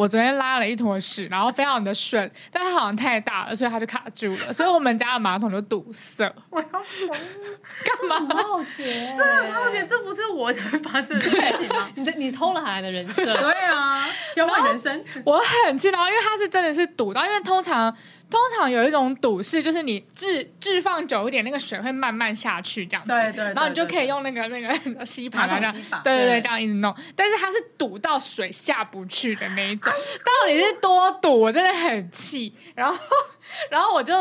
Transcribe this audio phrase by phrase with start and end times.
[0.00, 6.24] 我昨天拉了一坨屎，然后非常的顺，但它好像太大了，所以它就卡住了，所以我们家的马桶就堵塞。
[6.48, 7.10] 我要疯！
[7.84, 8.16] 干嘛？
[8.16, 11.86] 很好奇，这很好奇， 这不是我才会发生的事情吗？
[11.96, 13.26] 你你偷了海涵的人生？
[13.26, 14.02] 对啊，
[14.34, 15.04] 交换人生。
[15.26, 17.94] 我很气，然后因为它是真的是堵到，因为通常。
[18.30, 23.12] 通常有一种堵是，就是你置置放久一点，那个水会慢慢下去，这样子。
[23.12, 23.44] 对对。
[23.52, 25.74] 然后你就可以用那个那个 吸盘啊，这样。
[26.04, 26.94] 对对对，这样一直弄。
[27.16, 29.92] 但是它是堵到水下不去的那一种，
[30.24, 31.40] 到底是多堵？
[31.40, 32.54] 我真的很气。
[32.74, 32.96] 然后，
[33.70, 34.14] 然后我就。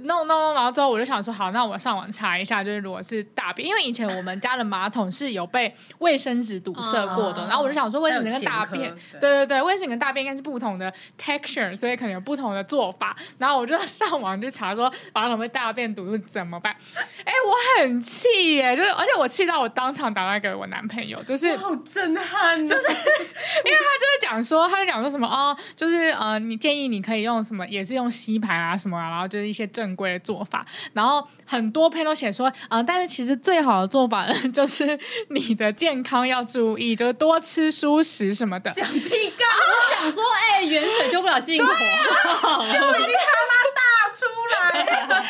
[0.00, 13.16] 弄弄弄，然后之后我就想说，好，那我上网查一下，就是如果是大便，因为以前我们家的马桶是有被卫生纸堵塞过的，然后我就想说，卫生纸跟大便，对对对，卫生纸跟大便应该是不同的 texture，所以可能有不同的做法。
[13.38, 16.74] 然后我就上网就查说，马桶被大便堵住怎么办？
[17.24, 22.88] 哎，我很气耶，就是而且我气到我当场打电话给我男朋友，就是好震撼，就是
[23.64, 29.62] 因为他就是讲说，他就讲说什么哦，就是呃，你建议你可以用什么，也是用吸盘啊什么啊，然后就是一些。
[29.82, 34.96] 正规的做法，然后很多篇都写说，啊、呃，但是其实最好的做法呢，就是
[35.30, 38.70] 你的健康要注意， 就是多吃蔬食什么的。
[38.70, 39.48] 讲屁干！
[39.48, 43.82] 我想说，哎、欸，远水救不了近火，就已经他妈大
[44.14, 45.24] 出来了。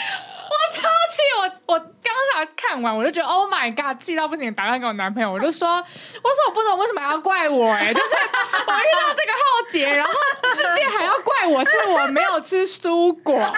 [0.53, 1.17] 我超气！
[1.41, 8.11] 我我刚才看完，我就觉得 Oh my God，气到不行，打电话给我男朋友，我就说，我说我不懂为什么要怪我、欸，哎，就是
[8.69, 10.13] 我遇到这个浩劫，然后
[10.55, 13.51] 世界还要怪我是我没有吃蔬果。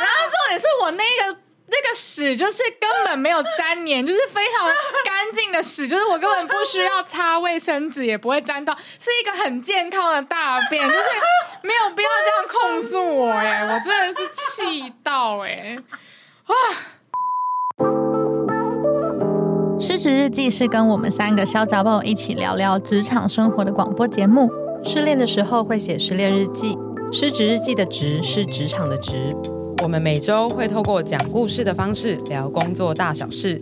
[0.00, 4.66] 然后重点是我那个那个屎，就是根本没有粘黏，就是非常
[5.04, 11.04] 干净的屎，就是我根本不需要擦卫生纸也不会沾到，是一个很健康的大便，就是
[11.62, 15.76] 没有必要这样控诉我哎，我真的是气到哎
[16.46, 16.52] 啊！
[19.78, 24.50] 失职日记是跟我们三个小杂宝一起聊聊职场生活的广播节目。
[24.82, 26.76] 失恋的时候会写失恋日记，
[27.12, 29.36] 失职日记的职是职场的职。
[29.82, 33.58] 我们每周会透过讲故事的方式聊工作大小事，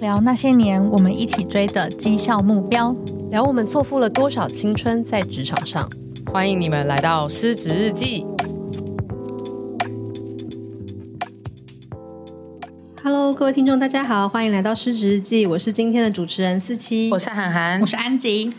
[0.00, 2.94] 聊那些年我们一起追的绩效目标，
[3.30, 5.88] 聊我们错付了多少青春在职场上。
[6.26, 8.26] 欢迎你们来到失职日记。
[13.04, 15.46] Hello，各位听众，大家好，欢迎来到失职日记。
[15.46, 18.50] 我是今天的主持人思琪，我是涵涵，我是安吉。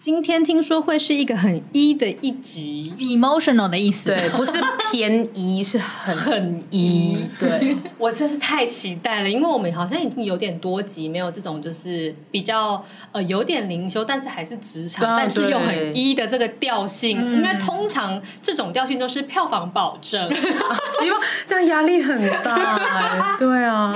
[0.00, 4.52] 今天听说会是一个很 E 的一集，emotional 的意思，对，不是
[4.90, 7.18] 偏一是很很 E。
[7.38, 17.18] 对， 我真是太期待了，因为我们好像已经有点多集没有这种就是比较呃有点灵修，但是还是职场，但是又很 E 的这个调性。
[17.34, 23.36] 因为通常这种调性都是票房保证， 希望这样压力很大。
[23.38, 23.94] 对啊，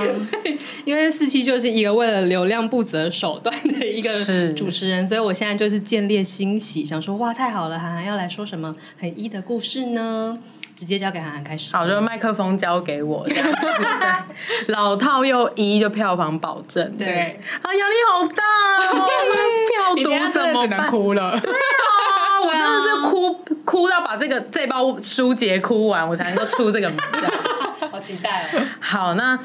[0.85, 5.81] 因为四七就是一个为了流量不择手段的一个主持人，所以我现在就是。
[5.95, 10.37] 见猎欣喜，想说哇，太好了，涵涵要来说什么很一的故事呢？
[10.75, 11.73] 直接交给涵涵开始。
[11.73, 13.67] 好，就麦克风交给我，这样子
[14.67, 16.97] 老套又一就票房保证。
[16.97, 18.43] 对，对啊，压力好大，
[18.99, 19.07] 哦，
[19.71, 21.39] 票毒怎么只能哭了？
[21.39, 27.25] 对啊，我真的是哭哭到把这个这包书结哭完，我才能够出这个名字。
[27.89, 28.61] 好期待哦！
[28.81, 29.39] 好，那。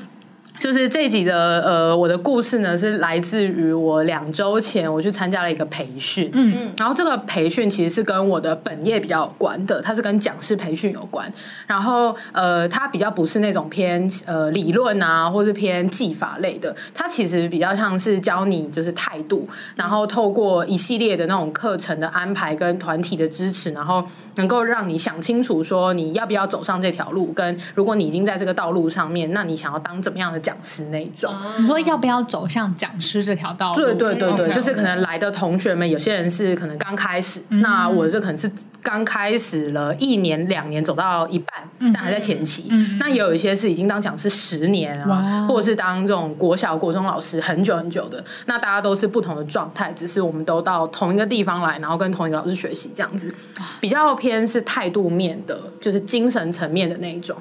[0.60, 6.53] 就是这一集的呃，我的故事呢，是来自于我两周前我去参加了一个培训，嗯。
[6.54, 11.32] 嗯，然后这个培训其实是跟我的本业比较有关的，它是跟讲师培训有关，
[11.66, 24.04] 然后呃，它比较不是那种偏呃理论啊，或是偏技法类的，它其实比较像是教你就是态度，然后透过一系列的那种课程的安排跟团体的支持，然后
[24.34, 33.77] 能够让你想清楚说你要不要走上这条路，跟如果你已经在这个道路上面，那你想要当怎么样的讲讲师那一种，你说要不要走向讲师这条道路？
[33.77, 38.50] 对对对对，就是可能来的同学们，有些人是可能刚开始，嗯、那我这可能是
[38.83, 42.66] 刚开始了一年两年，走到一半，嗯、但还在前期。
[42.71, 48.24] 嗯、那也有一些是已经当讲师十年啊，或者是当这种国小、国中老师很久很久的。
[48.47, 53.33] 那大家都是不同的状态，只是我们都到同一个地方来，然后跟同一个老师学习这样子，
[53.80, 57.36] 比较偏是态度面的，就是精神层面的那一种。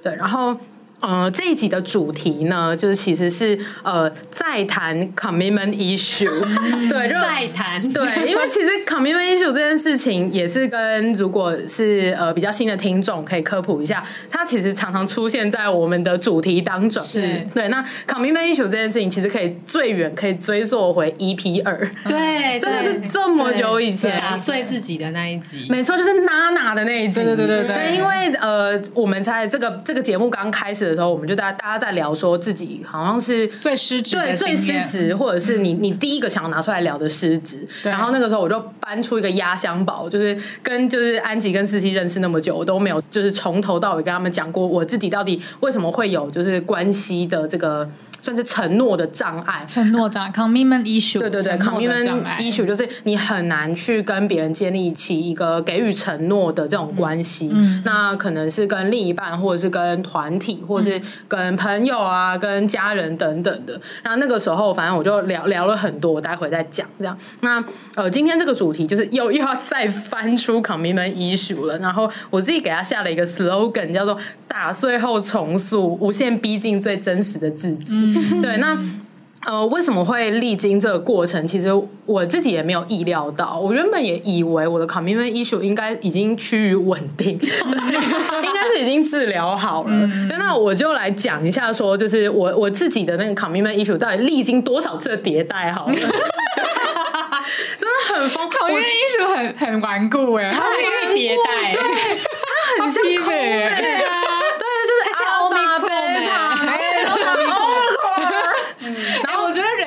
[0.00, 0.56] 对，然后。
[1.02, 6.30] 呃，这一集的主题呢，就是其实是呃，再谈 commitment issue，
[6.88, 17.02] 对，就在谈，对，因为其实 commitment issue 这件事情也是跟如果是呃比较新的听众可以科普一下，它其实常常出现在我们的主题当中。
[17.02, 17.44] 是。
[17.52, 24.16] 对，那 commitment issue 这件事情其实可以最远可以追溯回 EP 二，对，真的是这么久以前。
[24.16, 37.66] 打碎自己的那一集，没错，就是娜娜的那一集，对对对对对，对，因为呃，我们在这个这个节目刚开始的时候，我们就大家大家在聊说自己好像是最失职，对，最失职，或者是你你第一个想要拿出来聊的失职。
[37.82, 47.88] 然后那个时候我就搬出一个压箱宝，就是跟就是安吉跟思琪认识那么久，我都没有就是从头到尾跟他们讲过我自己到底为什么会有就是关系的这个。
[48.22, 51.18] 算是承诺的障碍，承诺障碍，commitment issue。
[51.18, 57.50] 对对对，commitment issue 就是你很难去跟别人建立起一个给予承诺的这种关系。
[57.52, 63.80] 嗯，那可能是跟另一半，或者是跟团体，或者是跟朋友啊、跟家人等等的。
[64.04, 67.18] 然后那个时候，反正我就聊聊了很多，我待会再讲这样。
[67.40, 67.62] 那
[67.96, 71.76] 呃，今天这个主题就是又又要再翻出 commitment issue 了。
[71.78, 74.16] 然后我自己给他下了一个 slogan，叫做
[74.46, 78.11] “打碎后重塑，无限逼近最真实的自己”。
[78.42, 78.76] 对，那
[79.44, 81.44] 呃，为什么会历经这个过程？
[81.44, 81.68] 其实
[82.06, 83.58] 我自己也没有意料到。
[83.58, 89.88] 我原本也以为我的 commitment issue 应该已经趋于稳定， 应该是已经治疗好了。
[89.90, 95.72] 嗯、那我就来讲一下，说就是我我自己的那个 commitment issue 到底历经多少次的迭代？
[95.72, 96.14] 好了， 真的
[98.14, 98.70] 很疯狂。
[98.70, 101.82] commitment issue 很很顽固哎，它是一个迭代，对，
[102.78, 103.34] 它很像 COVID 对
[104.04, 104.08] 啊，
[104.56, 105.56] 对，就是而且欧米
[105.88, 105.90] 贝
[106.28, 106.30] 塔。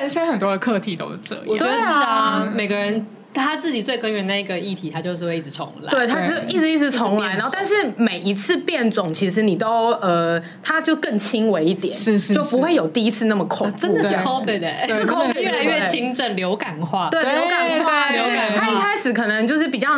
[0.06, 2.48] 人生很多的课题都是这样，我觉得是啊。
[2.54, 3.04] 每个人
[3.34, 5.90] 他自己最根源那一个议题，他就是会一直重来。
[5.90, 7.34] 对，他是一直一直重来。
[7.34, 13.76] 然后，但是每一次变种，其实你都呃，它就更轻微一点，是是，就不会有第一次那么恐怖。
[13.76, 17.08] 真的是 COVID 的，是 COVID 越来越轻症，流感化。
[17.10, 18.54] 对，流感化，流感。
[18.54, 19.88] 他一开始可能就是比较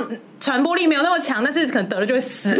[0.40, 2.48] 传播力没有那么强，但是可能得了就会死，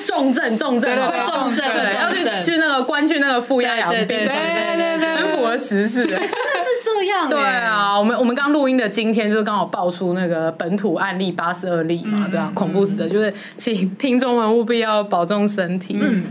[0.00, 4.06] 重症，重症，会重症，然后去去那个关去那个负压养病。
[4.06, 6.28] 对对对，很符合时事， 真的是
[6.84, 7.28] 这样。
[7.28, 15.98] 对啊，我们我们刚录音的今天就是刚好爆出那个本土案例八十二例嘛，对啊，恐怖死的，就是请听众们务必要保重身体。
[16.00, 16.24] 嗯，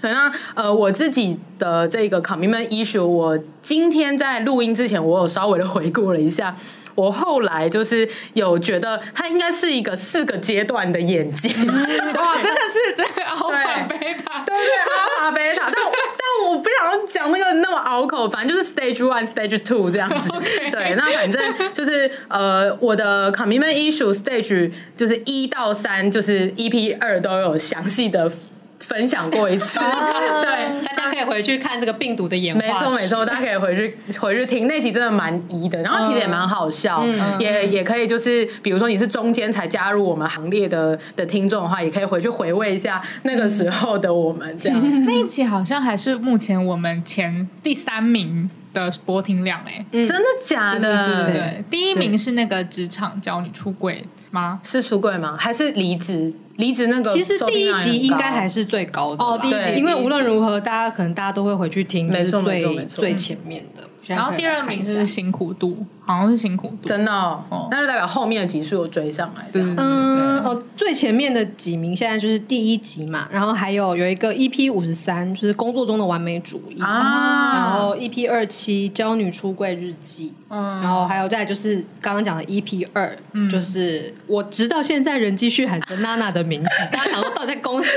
[0.00, 6.54] 反正呃，我自己的这个 commitment issue，我今天在录音之前，我有稍微的回顾了一下。
[6.96, 11.48] 我后来就是有觉得，它应该是一个四个阶段的演技。
[11.48, 15.70] 哇，真的是对，阿法贝塔，对对，阿法贝塔。
[15.72, 15.74] 但
[16.18, 20.30] 但我不想讲那个那么拗口，反正就是 stage one、stage two 这样子。
[20.72, 28.32] 对，那反正就是呃，我的 commitment issue stage 就是一到三，就是 EP 二都有详细的。
[28.80, 32.60] 分享过一次， 对，大家可以回去看这个病毒的演化。
[32.60, 44.78] 没错没错，大家可以回去回去听那集，真的蛮疑的，然后其实也蛮好笑，嗯、也也可以就是，比如说你是中间才加入我们行列的的听众的话，也可以回去回味一下那个时候的我们这样。
[44.82, 48.48] 嗯、那一集好像还是目前我们前第三名
[48.84, 51.06] 的播听量哎、欸，嗯、真的假的？
[51.06, 54.60] 对对对对，第一名是那个职场教你出柜吗？
[54.62, 55.36] 是出柜吗？
[55.38, 56.32] 还是离职？
[56.56, 59.38] 离职那个，其实第一集应该还是最高的哦。
[59.40, 63.84] 第一集，因为无论如何，大家可能大家都会回去听，没错没错，最前面的。
[64.06, 67.68] 然后第二名是辛苦度，好像是辛苦度，真的哦。
[67.70, 69.46] 那就代表后面的集数有追上来。
[69.52, 76.80] 对，嗯，哦，最前面的几名现在就是第一集嘛，然后还有有一个 EP 五十三，就是工作中的完美主义。
[76.80, 83.16] 啊，然后 EP 二七娇女出柜日记，嗯，然后还有再就是刚刚讲的 EP 二，
[83.50, 87.92] 就是我直到现在仍继续喊着娜娜的名字， 大家想说到底在公三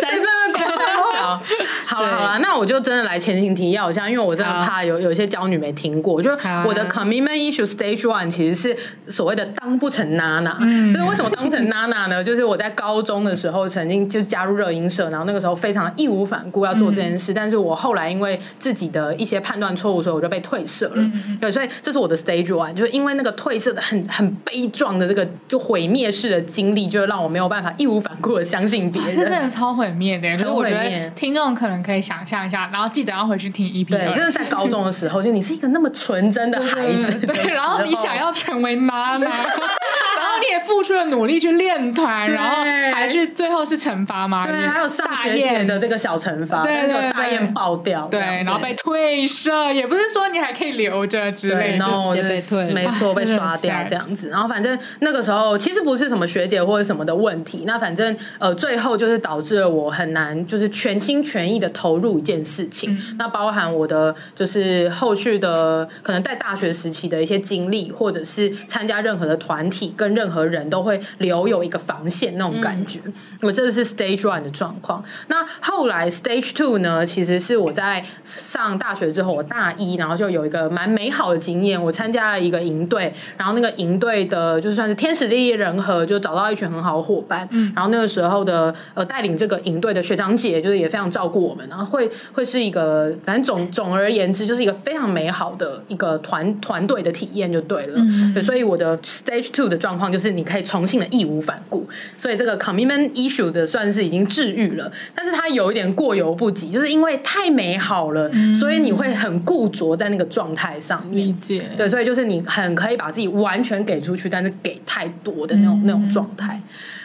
[0.58, 1.40] 小，
[1.86, 6.32] 好了好了，那我就真的来前情提要一下，因为我真的怕有有些娇女没听过，就
[6.66, 12.24] 我的 commitment issue stage one 其实是所谓的当不成娜娜，嗯，就是为什么当成娜娜呢？
[12.24, 21.12] 就是我在高中的时候曾经就加入热音社，然后那个时候非常义无反顾要做这件事，但是我后来因为自己的一些判断错误，所以我就被退社了。
[21.42, 30.38] 对，所以这是我的 stage one，就是因为那个退社的很很悲壮的这个就毁灭式的经历，就让我没有办法义无反顾的相信别人，这真的超毁灭的。
[30.38, 33.90] 所以我觉得听众可能可以想象一下，然后记得要回去听 EP。
[33.90, 39.28] 对，真的在高中的时候，就你是一个那么纯真的孩子，对，然后你你想要成为妈妈。
[40.40, 44.46] 你也付出了努力去练团，然后还去最后是惩罚吗？
[44.48, 54.30] 对，还有上学大雁姐的这个小惩罚，对对那个大雁爆掉，对，然后被退社，也不是说你还可以留着之类，的，然后直接被退没错， 被刷掉这样子。
[54.30, 62.94] 然后反正那个时候其实不是什么学姐或者什么的问题，那反正呃最后就是导致了我很难就是全心全意的投入一件事情。
[62.94, 73.00] 嗯那包含我的就是后续的可能在大学时期的一些经历，或者是参加任何的团体跟任何人都会留有一个防线那种感觉。
[73.42, 75.04] 我这是 Stage One 的状况。
[75.28, 81.82] 那后来 Stage Two 呢，其实是我在上大学之后，我大一，然后就有一个蛮美好的经验。
[81.82, 87.48] 我参加了一个营队，然后那个营队的就算是天时地利人和，就找到一群很好的伙伴。
[87.52, 97.94] 嗯，然后那个时候的呃带领这个营队的学长姐，就是也非常照顾我们，然后会会是一个反正总总而言之，就是一个非常美好的一个团团队的体验就对了。
[97.98, 111.28] 嗯，对，所以我的 Stage Two 的状况就是你可以重新的义无反顾，所以这个 Commitment Issue 的算是已经治愈了，但是它有一点过犹不及，就是因为太美好了，所以你会很固着在那个状态上面。
[111.28, 116.62] 理解，对，所以就是你很可以把自己完全给出去，但是给太多的那种、那种状态。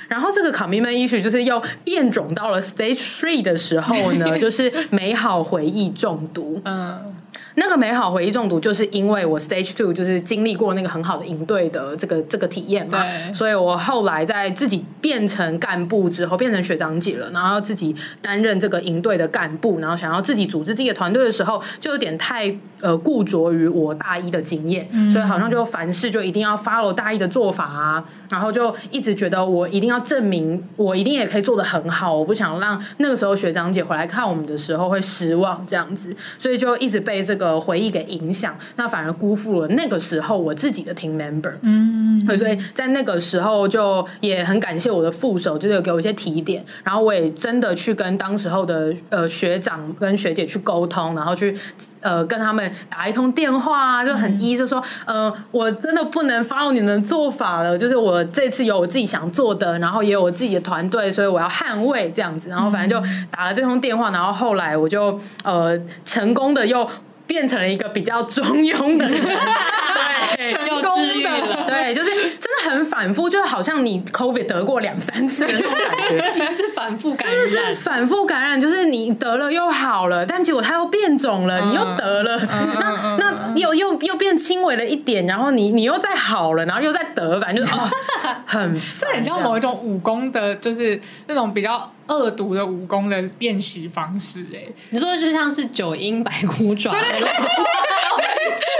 [0.08, 6.60] 然后这个 commitment issue 就是又变种到了 stage three 的时候呢， 就是美好回忆中毒。
[6.64, 7.14] 嗯。
[7.56, 37.43] 那个美好回忆中毒，就是因为我 stage two 就是经历过那个很好的营队的这个这个体验嘛，对，所以我后来在自己变成干部之后，变成学长姐了，然后自己担任这个营队的干部，然后想要自己组织自己的团队的时候，就有点太呃固着于我大一的经验，嗯、所以好像就凡事就一定要 follow 大一的做法啊，然后就一直觉得我一定要证明我一定也可以做得很好，我不想让那个时候学长姐回来看我们的时候会失望这样子，所以就一直被这个。
[37.44, 41.52] 的回忆给影响，那反而辜负了那个时候我自己的 team member。
[41.62, 51.56] 嗯，所以在那个时候就也很感谢我的副手，就是有给我一些提点，然后我也真的去跟当时候的呃学长跟学姐去沟通，然后去
[52.00, 66.88] 呃跟他们打一通电话啊，就很 easy，就说呃我真的不能 follow 你们的做法了，就是我这次有我自己想做的，然后也有我自己的团队，所以我要捍卫这样子，然后反正就打了这通电话，然后后来我就呃成功的又。
[67.26, 87.88] 变成了一个比较中庸的人，对， 成功的，对，就是真的很反复，就好像你 COVID 得过两三次的那种感觉， 是反复感染，是反复感染，就是你得了又好了，但结果它又变种了，你又得了，那那又又又变轻微了一点，然后你你又再好了，然后又再得，反正就是哦，
[88.46, 91.90] 很，这很像某一种武功的，就是那种比较。
[92.08, 97.28] 恶毒的武功的练习方式，哎，你说的就像是九阴白骨爪，对对对，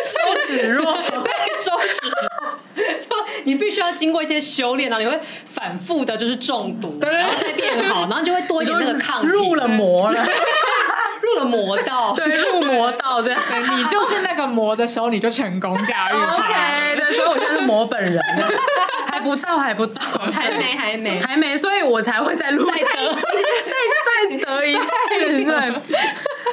[0.04, 0.14] 手
[0.47, 2.11] 指弱，对手指，
[3.09, 10.21] 就你必须要经过一些修炼，然后你会反复的，就是中毒，对，然后再变好， 然后就会多一点那个抗体，入了魔了，
[11.23, 13.41] 入了魔道，对，入魔道这样，
[13.77, 18.21] 你就是那个魔的时候，你就成功驾驭，OK，对，所以我就是魔本人。
[19.07, 24.89] 还不到，还不到，还没，还没，还没，所以我才会再录，再得，再再得一次，
[25.45, 25.73] 对。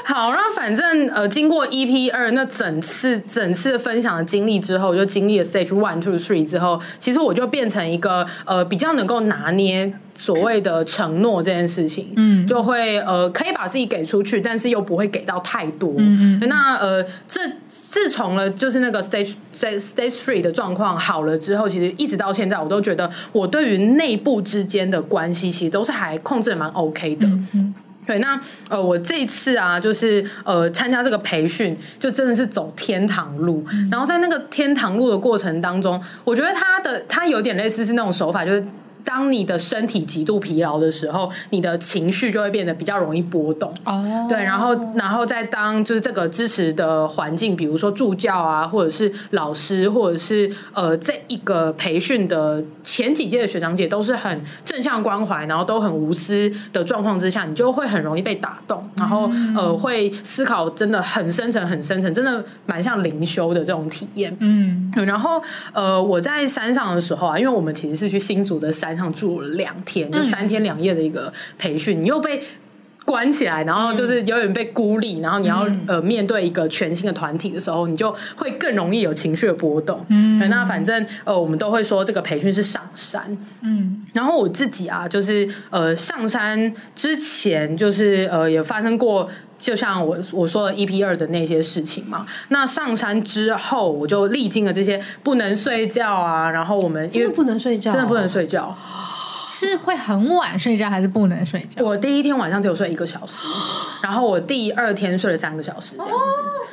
[0.04, 16.50] 好，那反正呃，经过 EP 二那整次整次分享的经历之后，就经历了 Stage One、Two、Three 之后，其实我就变成一个呃比较能够拿捏所谓的承诺这件事情，嗯，就会呃可以把自己给出去，但是又不会给到太多，嗯嗯。
[16.50, 27.48] 那呃，自自从了就是那个 Stage Stage Three 的状况好了之后，其实一直到现在，我都觉得我对于内部之间的关系，其实都是还控制得蛮 OK 的，嗯。
[27.54, 27.74] 嗯
[28.06, 28.40] 对，那
[28.70, 33.66] 呃，我这一次啊，就是呃，参加这个培训，就真的是走天堂路。
[33.92, 38.64] 然后在那个天堂路的过程当中，我觉得他的他有点类似是那种手法，就是。
[39.04, 43.74] 当你的身体极度疲劳的时候，你的情绪就会变得比较容易波动。
[43.84, 59.28] 哦，对，然后，然后再当就是这个支持的环境，比如说助教啊，或者是老师，或者是呃，这一个培训的前几届的学长姐都是很正向关怀，然后都很无私的状况之下，你就会很容易被打动，然后
[59.58, 64.36] 呃，会思考真的很深层、很深层，真的蛮像灵修的这种体验。
[64.40, 65.42] 嗯，然后
[65.74, 68.91] 呃，我在山上的时候啊，因为我们其实是去新竹的山。
[68.92, 72.42] 山上住了两天，就三天两夜的一个培训，你又被
[73.04, 80.06] 关起来，然后就是有点被孤立，然后你要、嗯、呃面对一个全新的团体的时候，你就会更容易有情绪的波动。
[80.10, 83.36] 嗯，那反正呃我们都会说这个培训是上山。
[83.62, 89.28] 嗯，然后我自己啊，就是呃上山之前就是呃有发生过，
[89.62, 92.26] 就像我我说的 EP 二的那些事情嘛。
[92.50, 98.76] 那上山之后，我就历经了这些不能睡觉啊，然后我们因为真的不能睡觉，真的不能睡觉。
[99.54, 101.84] 是会很晚睡觉，还是不能睡觉？
[101.84, 103.44] 我第一天晚上只有睡一个小时，
[104.02, 106.16] 然后我第二天睡了三个小时，这样子。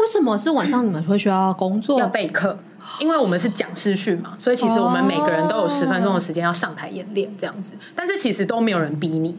[0.00, 2.56] 为什么是晚上你们会需要工作要备课？
[3.00, 7.74] 因为我们是讲师训嘛，所以其实我们每个人都有十分钟的时间要上台演练这样子。
[7.94, 9.36] 但是其实都没有人逼你，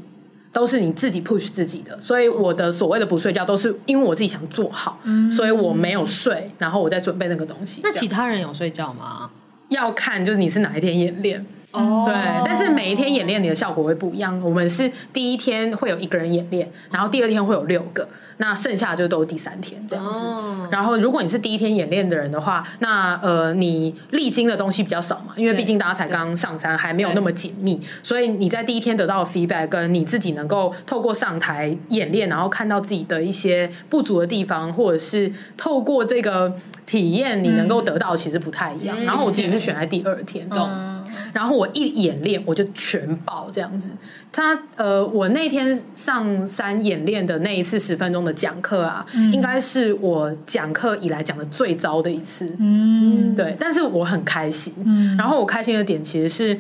[0.52, 2.00] 都是你自己 push 自己的。
[2.00, 5.00] 所以我的所谓的不睡觉，都是因为我自己想做好，
[5.36, 7.82] 所以我没有睡，然后我在准备那个东西。
[7.84, 9.30] 那其他人有睡觉吗？
[9.70, 11.46] 要看就是你是哪一天演练。
[11.72, 14.42] 哦，对，但是每一天演练你的效果会不一样。
[14.44, 18.08] 我们是第一天会有一个人演练，然后第二天会有六个，
[18.38, 20.20] 那剩下就都是第三天这样子。
[20.20, 36.52] 哦、然后如果你是第一天演练的人的话，那呃你历经的东西比较少嘛，因为毕竟大家才刚上山，还没有那么紧密，所以你在第一天得到的 feedback 跟你自己能够透过上台演练，然后看到自己的一些不足的地方，或者是透过这个
[36.88, 38.98] 体验你能够得到，其实不太一样。
[39.00, 40.99] 嗯、然后我自己是选在第二天，懂、嗯。
[41.34, 43.92] 然后我一演练，我就全爆这样子。
[44.32, 52.46] 他呃，我那天上山演练的那一次十分钟的讲课啊，嗯、应该是我讲课以来讲的最糟的一次。
[52.60, 53.56] 嗯，对。
[53.60, 54.74] 但是我很开心。
[54.86, 56.60] 嗯，然后我开心的点其实是，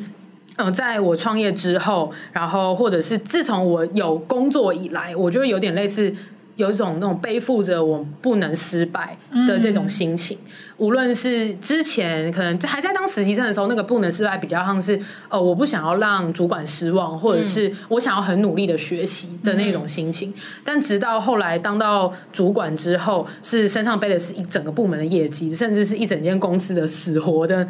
[0.56, 6.14] 呃，在我创业之后，然后或者是自从我有工作以来，我觉得有点类似。
[6.56, 9.16] 有一种那种背负着我不能失败
[9.48, 20.34] 的这种心情，嗯、无论是之前可能还在当实习生的时候，那个不能失败比较像是呃，我不想要让主管失望，或者是我想要很努力的学习的那种心情。
[20.64, 27.68] 但直到后来当到主管之后，是身上背的是一整个部门的业绩，甚至是一整间公司的死活的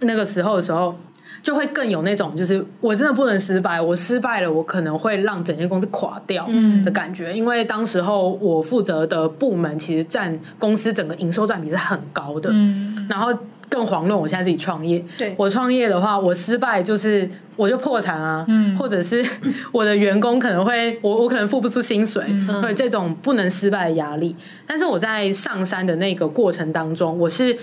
[0.00, 0.94] 那个时候的时候。
[1.42, 6.48] 就会更有那种，就是我真的不能失败，我失败了，我可能会让整间公司垮掉
[6.84, 7.30] 的感觉。
[7.30, 13.36] 嗯、因为当时候我负责的部门其实占公司整个营收占比是很高的，嗯、然后
[13.68, 15.04] 更遑论我现在自己创业。
[15.18, 19.24] 对，我创业的话，我失败就是我就破产啊，嗯、或者是
[19.72, 24.36] 我的员工可能会我我可能付不出薪水，或者、嗯、这种不能失败的压力。
[24.64, 27.58] 但是我在上山的那个过程当中，我是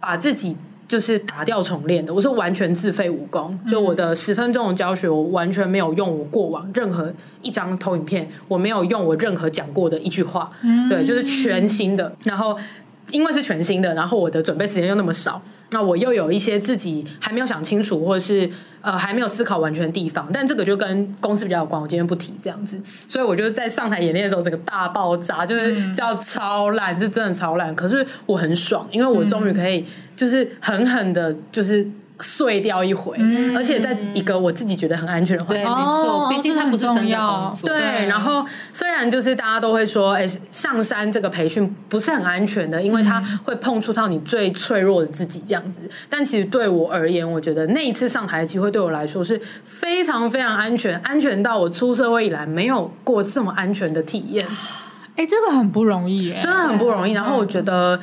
[0.00, 0.56] 把自己。
[0.94, 3.58] 就是打掉重练的，我是完全自废武功。
[3.68, 10.52] 就我的十分钟的教学，我完全没有用我过往任何一张投影片，我没有用我任何讲过的一句话，
[10.88, 12.14] 对，就是全新的。
[12.22, 12.56] 然后
[13.10, 18.50] 因为是全新的，然后我的准备时间又那么少，那我又有一些自己还没有想清楚，或者是。
[18.84, 22.78] 呃，还没有思考完全的地方，但这个就跟公司比较有关，我今天不提这样子。
[23.08, 27.74] 所以我就在上台演练的时候，整个大爆炸就是叫超烂，嗯、是真的超烂。
[27.74, 31.88] 可是我很爽，因为我终于可以就是狠狠的，就是。
[32.20, 35.66] 碎掉一回，嗯、而且在一个我自己觉得很安全的环境。
[35.66, 37.68] 没错，毕竟它不是真的工作。
[37.68, 45.90] 对，然后虽然就是大家都会说，哎、欸，上山这个培训不是很安全的，因为它会碰触到你最脆弱的自己这样子。
[46.08, 54.46] 但其实对我而言，我觉得那一次上台的机会对我来说是非常非常安全，安全到我出社会以来没有过这么安全的体验。
[55.16, 57.12] 哎、欸，这个很不容易，哎，真的很不容易。
[57.12, 57.98] 然后我觉得。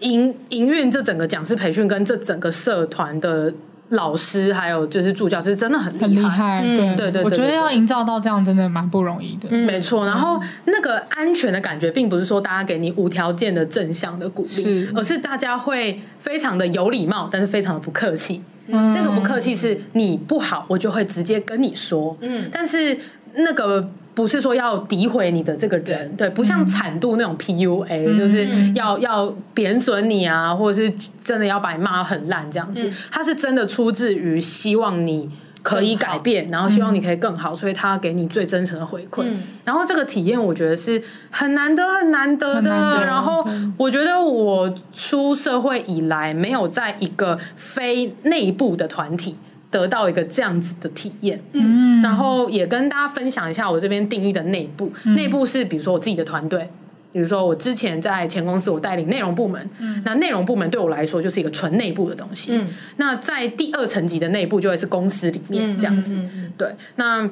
[0.00, 3.52] 营营运这整个讲师培训跟这整个社团的
[3.90, 6.62] 老师还有就是助教，是真的很厉害。
[6.62, 9.48] 对对对，我觉得要营造到这样真的蛮不容易的。
[9.50, 18.42] 没错，然后那个安全的感觉，并不是说大家给你无条件的正向的鼓励，而是大家会非常的有礼貌，但是非常的不客气。
[18.66, 22.16] 那个不客气是你不好，我就会直接跟你说。
[22.20, 22.98] 嗯，但是
[23.34, 23.88] 那个。
[24.16, 30.90] 不是说要诋毁你的这个人，对，不像惨度那种 PUA，、嗯、就是要要贬损你啊，或者是
[31.22, 32.88] 真的要把你骂很烂这样子。
[32.88, 35.28] 嗯、他是真的出自于希望你
[35.62, 39.24] 可以改变，然后希望你可以更好，嗯、所以他给你最真诚的回馈。
[39.26, 42.62] 嗯、然后这个体验，我觉得是很难得、很难得的。
[42.62, 49.36] 得然后我觉得我出社会以来，没有在一个非内部的团体。
[49.70, 54.92] 得到一个这样子的体验，嗯，然后也跟大家分享一下我这边定义的内部。
[55.04, 56.68] 嗯、内部是比如说我自己的团队，
[57.12, 62.56] 比如说我之前在前公司我带领内容部门，嗯，那内容部门对我来说就是一个纯内部的东西。
[62.56, 66.18] 嗯，那在第二层级的内部就会是公司里面这样子，
[66.56, 67.28] 对，那。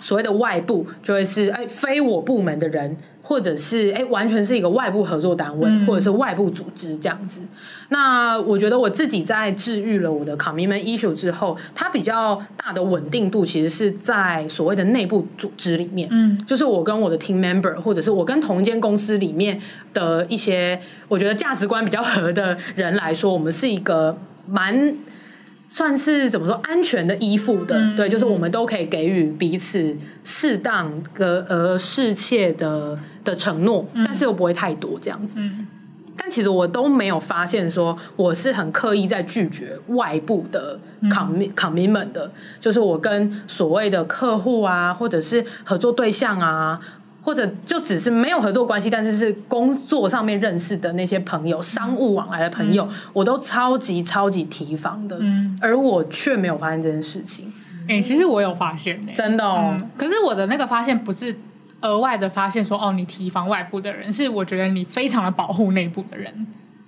[0.00, 2.96] 所谓的外部就会是哎非我部门的人，
[3.28, 7.42] 或者是哎完全是一个外部合作单位，或者是外部组织这样子。
[7.90, 19.60] 那我觉得我自己在治愈了我的 commitment issue 之后，它比较大的稳定度其实是在所谓的内部组织里面，嗯，就是我跟我的 team member，或者是我跟同一间公司里面
[19.92, 24.94] 的一些我觉得价值观比较合的人来说，我们是一个蛮。
[25.70, 35.40] 算是怎么说安全的依附的，嗯、对，就是我们都可以给予彼此适当的呃适切的的承诺，嗯、但是又不会太多这样子。
[35.40, 35.66] 嗯、
[36.16, 46.80] 但其实我都没有发现说我是很刻意在拒绝外部的 commit commitment 的，就是我跟所谓的客户啊，或者是合作对象啊。
[47.20, 55.18] 或者就只是没有合作关系，但是是工作上面认识的那些朋友、商务往来的朋友，嗯、我都超级超级提防的。
[55.20, 57.52] 嗯，而我却没有发现这件事情。
[57.82, 59.90] 哎、欸，其实我有发现、欸，真的哦、嗯。
[59.98, 61.36] 可是我的那个发现不是
[61.82, 66.46] 额外的发现说，哦，你提防外部的人，是我觉得你非常的保护内部的人。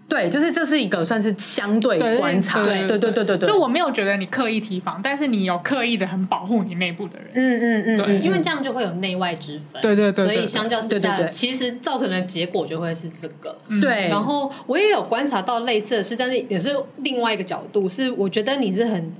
[0.08, 3.48] 对，就是这是一个算是相对观察，对对对对对。
[3.48, 7.28] 就我没有觉得你刻意提防，但是你有刻意的很保护你内部的人。
[7.34, 9.80] 嗯嗯嗯，对，因为这样就会有内外之分。
[9.80, 13.56] 对对对，所以相较之下，其实造成的结果就会是这个。
[13.80, 14.08] 对。
[14.08, 19.12] 然后我也有观察到类似的事，但是也是另外一个角度，是我觉得你是很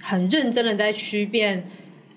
[0.00, 1.66] 很认真的在区辨，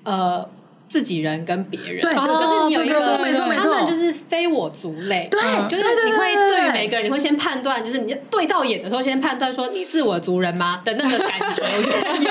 [0.04, 0.48] 呃。
[0.92, 12.30] 自己人跟别人，对，就是你有一个，没错没错，他们就是非我族类，对，就是你会对于每个人，你会先判断，就是你对到眼的时候，先判断说你是我族人吗的那个感觉，我觉得有，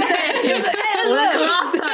[0.00, 0.32] 对，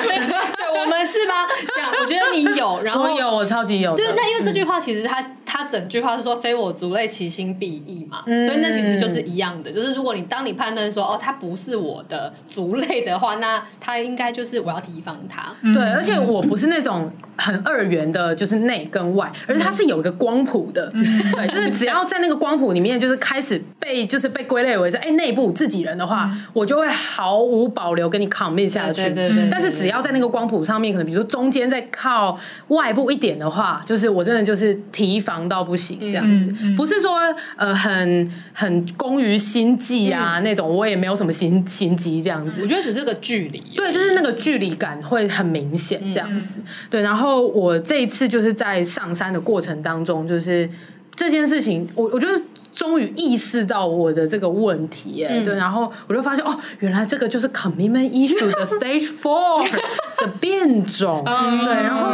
[0.06, 1.46] 对，我们是吗？
[1.74, 5.22] 这样，我觉得你有，然后我有，我超级有，就是那因为这句话其实它
[5.58, 15.82] 它整句话是说非我族类，其心必异嘛，嗯所以那其实就是一样的，就是如果你当你判断说哦，他不是我的族类的话，那他应该就是我要提防他，对。
[15.82, 29.02] 而且我不是那种很二元的，就是内跟外，而是它是有一个光谱的，对，就是只要在那个光谱里面，就是开始被就是被归类为是哎内部自己人的话，我就会毫无保留跟你 commit 下去。
[29.02, 29.48] 对对对。
[29.50, 37.18] 但是只要在那个光谱上面，可能比如说中间再靠外部一点的话，就是我真的就是提防到不行这样子，不是说
[37.56, 42.60] 呃很很功于心计啊那种，我也没有什么心心机这样子。
[42.62, 46.00] 我觉得只是个距离，对，就是那个距离感会很明显。
[46.12, 47.00] 这样子，对。
[47.02, 50.68] 然后我这一次就是在上山的过程当中，就是
[51.14, 55.56] 这件事情，我我就是终于意识到我的这个问题，哎，对。
[55.56, 59.68] 然后我就发现，哦，原来这个就是 commitment issue 的 stage four
[60.18, 61.74] 的变种，对。
[61.74, 62.12] 然后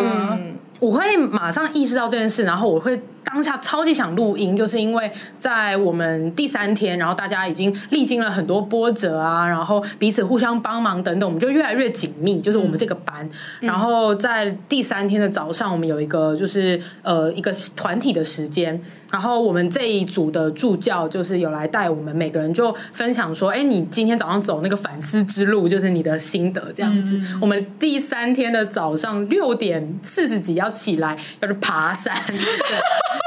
[0.80, 3.00] 我会马上意识到这件事，然后我会。
[3.26, 12.40] 当下超级想录音，就是因为在我们第三天，然后大家已经历经了很多波折啊，然后彼此互相帮忙等等，我们就越来越紧密。
[12.40, 13.26] 就是我们这个班，
[13.60, 18.80] 嗯、然后在第三天的早上，我们有一个就是呃一个团体的时间，
[19.14, 27.16] 然后我们这一组的助教就是有来带我们，每个人就分享说：“哎，你今天早上走那个反思之路，就是你的心得这样子。
[27.16, 32.12] 嗯”我们第三天的早上六点四十几要起来，要去爬山。
[32.26, 32.36] 对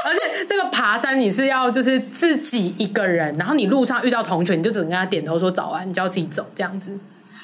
[0.04, 6.92] 而且那个爬山，你是要就是自己一个人，然后你路上遇到同学，你就只能跟他点头说早安，你就要自己走这样子。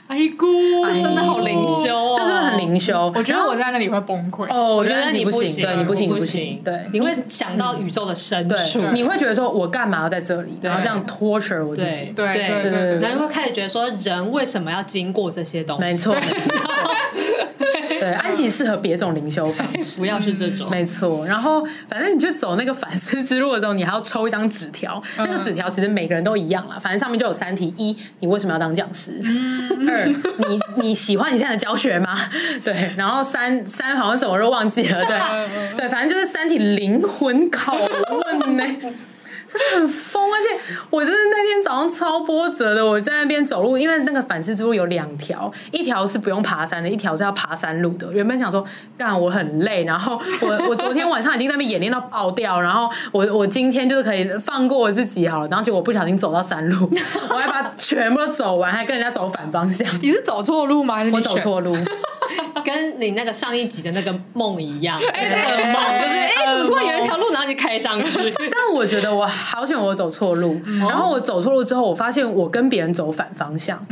[0.07, 0.47] 哎姑，
[0.85, 3.11] 真的好灵修哦，这真的很灵修。
[3.15, 4.47] 我觉得我在那里会崩溃。
[4.53, 15.83] 哦，我觉得你不行，对，你不行，你不行，对，你会想到宇宙的深处，你会觉得说我干嘛要在这里，然后这样 torture 我自己，对对对对，然后会开始觉得说人为什么要经过这些东西？
[15.83, 16.15] 没错。
[18.05, 20.69] 对，安琪适合别种灵修方式， 不要是这种。
[20.71, 25.03] 没错，然后反正你去走那个反思之路的时候，你还要抽一张纸条。
[25.17, 29.13] 那个纸条其实每个人都一样啦，反正上面就有三题：一，你为什么要当讲师？
[29.89, 32.15] 二，你你喜欢你现在的教学吗？
[32.63, 35.03] 对，然后三三好像什么都忘记了。
[35.07, 35.19] 对
[35.77, 38.65] 对，反正就是三题灵魂拷问呢。
[39.55, 42.85] 真的很疯，而且我真的那天早上超波折的。
[42.85, 48.13] 我在那边走路，因为那个反思之路有两条，一条是不用爬山的，一条是要爬山路的。
[48.13, 48.65] 原本想说，
[48.99, 55.49] 干我很累，然后我我昨天晚上已经在那边演练到爆掉，然后我我今天就是可以放过我自己好了。
[55.49, 56.91] 然后结果不小心走到山路，
[57.31, 59.87] 我还把全部都走完，还跟人家走反方向。
[60.03, 60.97] 你是走错路吗？
[60.97, 61.73] 还是我走错路，
[62.65, 68.33] 跟你那个上一集的那个梦一样，那个梦就是哎，怎么突然有一条路，然后就开上去？
[68.39, 69.25] 但我觉得我。
[69.27, 73.85] 好险我走错路，然后我走错路之后，我发现我跟别人走反方向，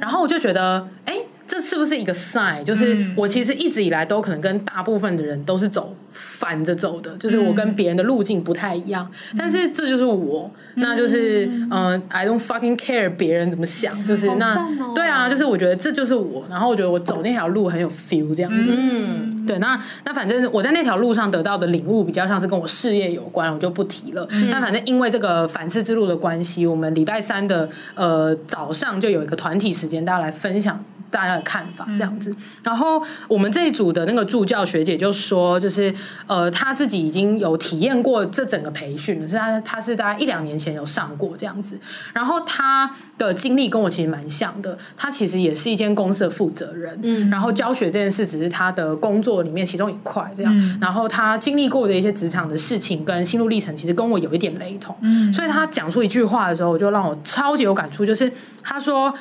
[0.00, 2.62] 然后我就觉得，哎，这是不是一个 sign？
[2.62, 9.08] 就是我其实一直以来都可能跟大部分的人都是走反着走的，就是我跟别人的路径不太一样。
[9.36, 16.44] 但是这就是我，那就是嗯、呃、，I don't fucking care 别人怎么想，就是那、哦、对啊，就是我觉得这就是我。
[16.50, 18.74] 然后我觉得我走那条路很有 feel 这样子。
[18.76, 24.26] 嗯，对，那那反正我在那条路上得到的领悟比较像是跟我事业有关，我就不提了。
[24.50, 30.84] 那反正因为这个反思之路的关系，我们礼拜三的呃早上就有一个团体时间，大家来分享。
[31.10, 32.30] 大家的看法这样子，
[32.62, 35.90] 然后我们这一组的那个助教学姐就说，就是
[36.26, 41.78] 呃，他自己已经有体验过这整个培训了，是他他是大概一两年前有上过这样子，
[42.12, 59.14] 然后他的经历跟我其实蛮像的，他其实也是一间公司的负责人，嗯，然后教学这件事只是他的工作里面其中一块这样，然后他经历过的一些职场的事情跟心路历程，其实跟我有一点雷同，嗯，所以他讲出一句话的时候，就让我超级有感触，就是他说。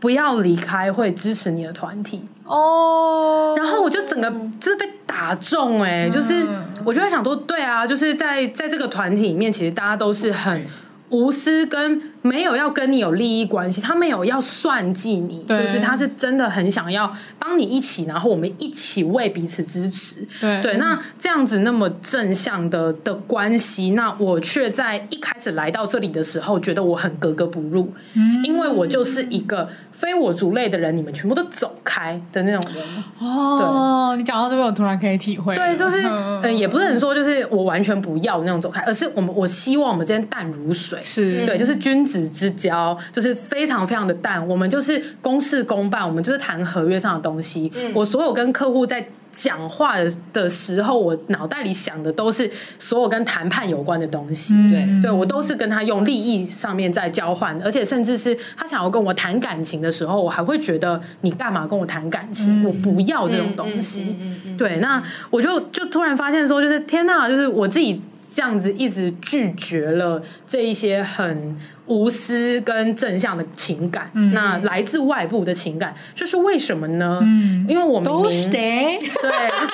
[0.00, 4.30] 不要离开会支持你的团体哦，然后我就整个
[4.60, 6.46] 就是被打中哎、欸，就是
[6.84, 10.64] 我就在想说，对啊，就是在在这个团体里面，其实大家都是很。
[11.10, 20.26] 无私跟没有要跟你有利益关系，他没有要算计你，就是他是真的很想要帮你一起，然后我们一起为彼此支持。
[20.40, 29.68] 对对，那这样子那么正向的的关系，那我却在一开始来到这里的时候，觉得我很格格不入，嗯，因为我就是一个。
[29.96, 32.82] 非我族类的人，你们全部都走开的那种人
[33.20, 34.10] 哦。
[34.12, 35.54] 对，你讲到这边，我突然可以体会。
[35.54, 36.02] 对，就是
[36.42, 44.46] 嗯，也不能说就是我完全不要那种走开，而是我们我希望我们之间淡如水，是对，就是君子之交，就是非常非常的淡。
[44.46, 47.72] 我们就是公事公办，我们就是谈合约上的东西。
[47.76, 49.06] 嗯，我所有跟客户在。
[49.34, 54.54] 讲话的的时候，我脑袋里想的都是所有跟谈判有关的东西。
[54.70, 62.62] 对、嗯，对我都是跟他用利益上面在交换，而且甚至是他想要跟我谈感情的时候，我还会觉得你干嘛跟我谈感情？
[62.62, 64.04] 嗯、我不要这种东西。
[64.04, 68.00] 嗯嗯嗯、对，那我就就突然发现说，就是天哪，就是我自己
[68.34, 71.56] 这样子一直拒绝了这一些很。
[71.86, 77.18] 无私跟正向的情感，嗯、那来自外部的情感，这是为什么呢？
[77.20, 79.72] 嗯、因为我们明明对，就是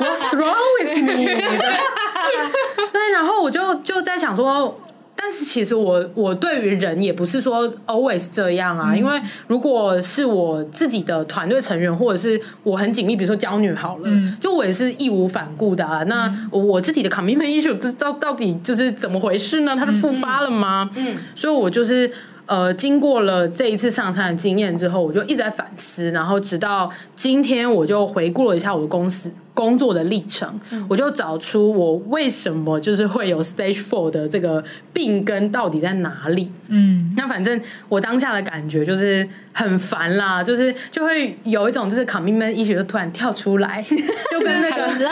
[0.00, 1.24] What's wrong with me？
[2.92, 4.76] 对，然后我就就在想说。
[5.24, 9.12] 但是其实我我对于人也不是说 always 这样啊，嗯、因为
[9.46, 16.02] 如果是我自己的团队成员，或者是我很紧密，比如说娇女好了，嗯、就我也是义无反顾的啊。
[16.04, 19.76] 那我自己的 commitment issue 这到到底就是怎么回事呢？
[19.76, 20.90] 它是复发了吗？
[20.96, 22.10] 嗯，所以我就是。
[22.52, 34.62] 呃，经过了这一次上山的经验之后，我就一直在反思，然后直到今天，我就回顾了一下我的公司工作的历程，嗯、我就找出我为什么就是会有 Stage Four 的这个
[34.92, 36.52] 病根到底在哪里。
[36.68, 43.80] 嗯，那反正我当下的感觉就是很烦啦，就是就会有一种就是 commitment issue 就突然跳出来，
[44.30, 45.06] 就跟那个对，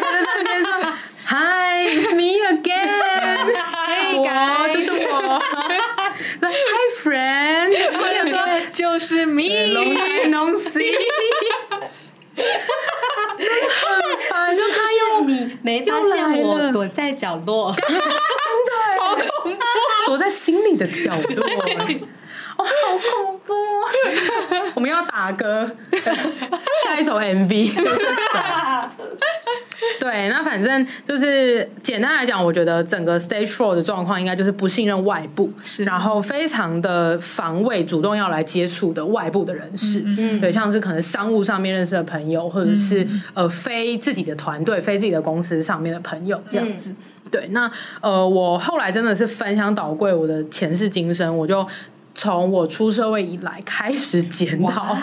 [0.00, 0.70] 他就在那边说
[1.28, 2.90] Hi, it's me again，
[3.86, 5.42] 嘿， 我就是我。
[6.40, 8.36] Hi friend，我就说
[8.70, 10.94] 就是 me，long time no see，
[12.34, 12.44] 很
[14.28, 17.98] 烦，就他用你没发现我躲在角落，对，
[19.00, 19.62] 好恐怖，
[20.06, 21.46] 躲在心里的角落，
[22.56, 23.52] 哦，好恐怖，
[24.74, 25.66] 我们要打歌，
[26.84, 27.72] 下一首 MV。
[30.00, 46.90] 对，那反正就是简单来讲，我觉得整个 Stage Four 的状况应该就是不信任外部，是，然后非常的防卫，主动要来接触的外部的人士，嗯，对，像是可能商务上面认识的朋友，或者是、嗯、呃非自己的团队、非自己的公司上面的朋友这样子。
[46.90, 46.96] 嗯、
[47.30, 51.66] 对，那呃，我后来真的是翻箱倒柜我的前世今生，我就
[52.16, 54.96] 从我出社会以来开始检讨。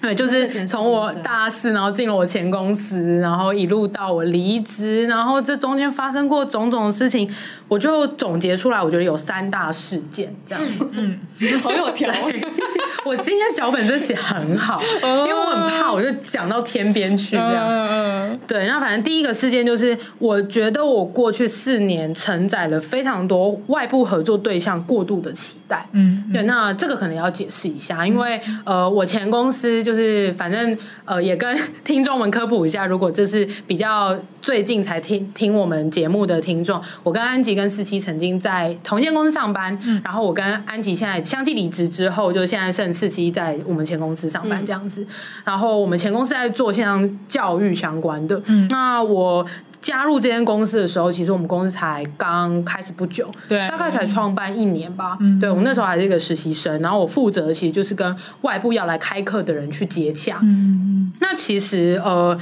[0.02, 7.30] 对，就是从我大四，然后进了我前公司，然后一路到我离职，然后这中间发生过种种事情，
[7.68, 10.64] 我就总结出来，我觉得有三大事件这样。
[10.92, 12.42] 嗯，嗯 好有条理。
[13.04, 17.66] 我今天脚本真写很好，因为我很怕，我就讲到天边去这样。
[17.68, 25.86] 嗯，对，那反正第一个事件就是，我觉得我过去四年承载了非常多外部合作对象过度的期待。
[25.92, 29.89] 嗯，对，那这个可能要解释一下，因为呃，我前公司就。
[29.90, 45.02] 就是反正呃，也跟 听众们科普一下，如果这是比较最近才听听我们节目的听众，我跟安吉跟四七曾经在同一间公司上班，嗯、然后我跟安吉现在相继离职之后，就现在剩正四七在我们前公司上班这样子。
[45.02, 45.06] 嗯、
[45.46, 48.40] 然后我们前公司在做线上教育相关的。
[48.46, 49.44] 嗯，那我
[49.80, 55.16] 加入这间公司的时候，其实我们公司才刚开始不久，对，大概才创办一年吧。
[55.20, 60.38] 嗯，对，我们那时候还是一个实习生，然后我负责的其实就是跟外部要来开课的人去接洽。
[60.42, 62.38] 嗯，那其实呃。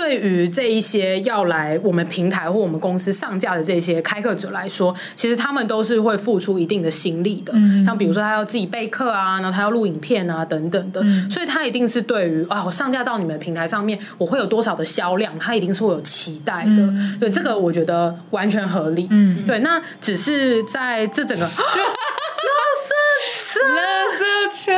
[0.00, 7.52] 对于这一些要来我们平台或我们公司上架的这些开课者来说，其实他们都是会付出一定的心力的。
[7.54, 16.70] 嗯，像比如说他要自己备课啊，然后他要录影片啊等等的，嗯，所以他一定是对于啊，我上架到你们平台上面，我会有多少的销量，他一定是会有期待的。
[16.70, 19.06] 嗯，对，这个我觉得完全合理。
[19.10, 21.46] 嗯，对，那只是在这整个。
[23.62, 23.76] 乐
[24.08, 24.22] 色
[24.56, 24.72] 车，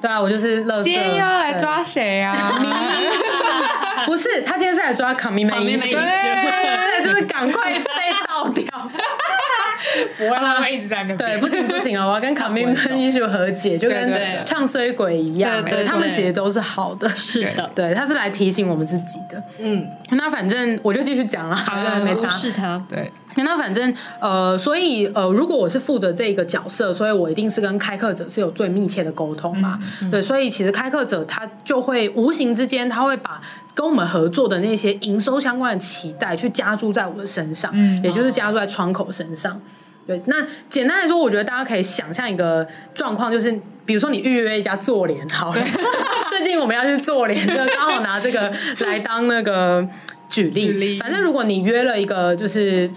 [0.00, 0.82] 对啊，我就是乐色。
[0.82, 2.34] 今天又要来抓谁啊？
[4.06, 7.84] 不是，他今天是来抓卡米梅医师，对，就是赶快被
[8.26, 8.64] 倒掉。
[10.18, 11.16] 不会，他们一直在那边。
[11.16, 14.12] 对，不行不行啊，我要跟卡米梅医师和解， 就跟
[14.44, 15.64] 唱衰鬼一样。
[15.64, 17.08] 对，他们其实都是好的。
[17.10, 19.42] 是的，对，他是来提醒我们自己的。
[19.58, 22.26] 嗯，那反正我就继续讲了，好的，没差。
[22.28, 23.10] 是他，对。
[23.44, 29.78] 那反正呃，所以呃，如果我是负责这个角色，所以我一定是跟开课者是有最密切的沟通嘛。
[30.02, 33.40] 嗯嗯、对，所以其实开课者他就会无形之间，他会把
[33.74, 39.60] 跟我们合作的那些营收相关的期待去加注在我的身上，嗯、也就是加注在窗口身上。
[40.06, 40.36] 对，那
[40.68, 43.52] 简单来说，我觉得大家可以想象一个状况，就是
[43.84, 45.62] 比如说你预约一家做脸，好了，
[46.30, 49.86] 最近我们要去做脸，就刚好拿这个来当那个
[50.30, 50.66] 举例。
[50.66, 52.90] 举例，反正如果你约了一个就是。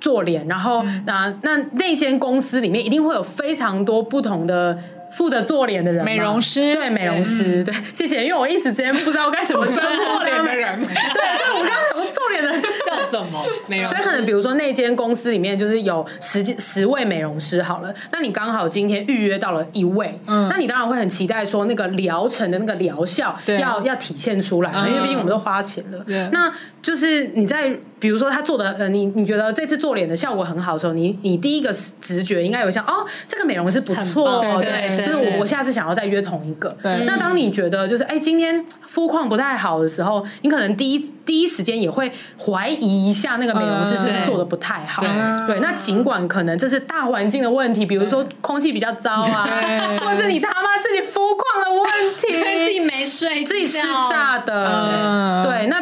[0.00, 4.78] 做脸，然后那那那间公司里面一定会有非常多不同的
[5.16, 10.38] 负责做脸的人，美容师，对，美容师，对，谢谢，因为我一时之间不知道该怎么称做脸。
[10.44, 12.62] 的人，对，对我刚刚怎么做脸的人。
[12.86, 13.44] 叫什么？
[13.66, 13.94] 美容师？
[13.94, 27.78] 所以可能比如说那间公司里面就是有十几十位美容师好了，那你刚好今天预约到了一位，嗯，那你当然会很期待说那个疗程的那个疗效要要体现出来，因为毕竟我们都花钱了，那就是你在。
[28.00, 36.74] 比如说他做的呃，你你觉得这次做脸的效果很好的时候，你你第一个直觉应该有像哦，这个美容师不错，对，对，对，就是我我下次想要再约同一个。
[36.82, 45.02] 对，那当你觉得就是哎，今天肤况不太好的时候，你可能第一第一时间也会怀疑一下那个美容师是不是做的不太好。
[45.02, 49.46] 对，对，那尽管可能这是大环境的问题，比如说空气比较糟啊，
[50.00, 52.28] 或者是你他妈自己肤况的问题，
[52.66, 53.78] 自己没睡，自己吃
[54.10, 55.42] 炸的。
[55.44, 55.80] 对，那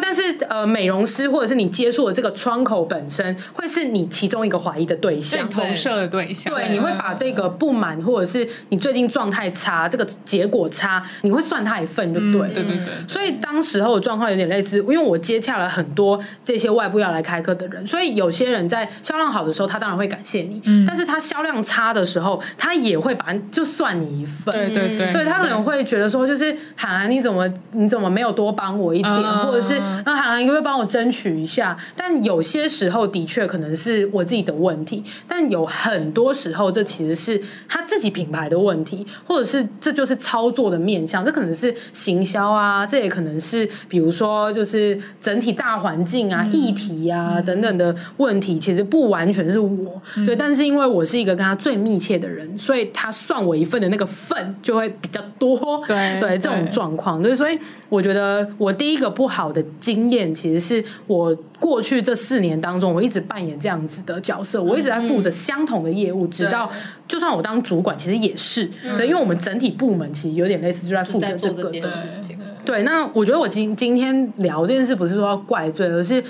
[0.49, 2.16] 呃，美容师或者是你接触的。
[2.16, 6.55] 这个窗口本身会是你其中一个怀疑的对象，投射的对象。
[6.55, 12.49] 对，你会把这个不满，或者是你最近状态差，这个结果差，你会算他一份，就对。
[12.55, 12.87] 对对对。
[13.07, 20.62] 所以当时候的状况有点类似，因为我接洽了很多这些外部要来开课的人，所以有些人在销量好的时候，他当然会感谢你。
[20.64, 20.87] 嗯。
[20.87, 24.53] 但是他销量差的时候，他也会把就算你一份。
[24.55, 25.12] 对对对。
[25.12, 31.77] 对，他可能会觉得说，就是函函你怎么你怎么没有多帮我一点，或者是那函函你会不会帮我争取一下？
[31.97, 57.59] 但有些时候的确可能是我自己的问题，但有很多时候这其实是他自己品牌的问题，或者是这就是操作的面向，这可能是行销啊，这也可能是比如说就是整体大环境啊、议题啊等等的问题，其实不完全是我对，但是因为我是一个跟他最密切的人，所以他算我一份的那个份就会比较多，对对这种状况，对，所以
[57.89, 62.14] 我觉得我第一个不好的经验，其实是我过去这。
[62.26, 66.68] 四年当中，我一直扮演这样子的角色，我一直在负责相同的业务，直到
[67.07, 72.37] 就算我当主管，其实也是对，因为我们整体部门其实有点类似，就在负责这个的事情。
[72.64, 76.20] 对，那我觉得我今今天聊这件事，不是说要怪罪，而是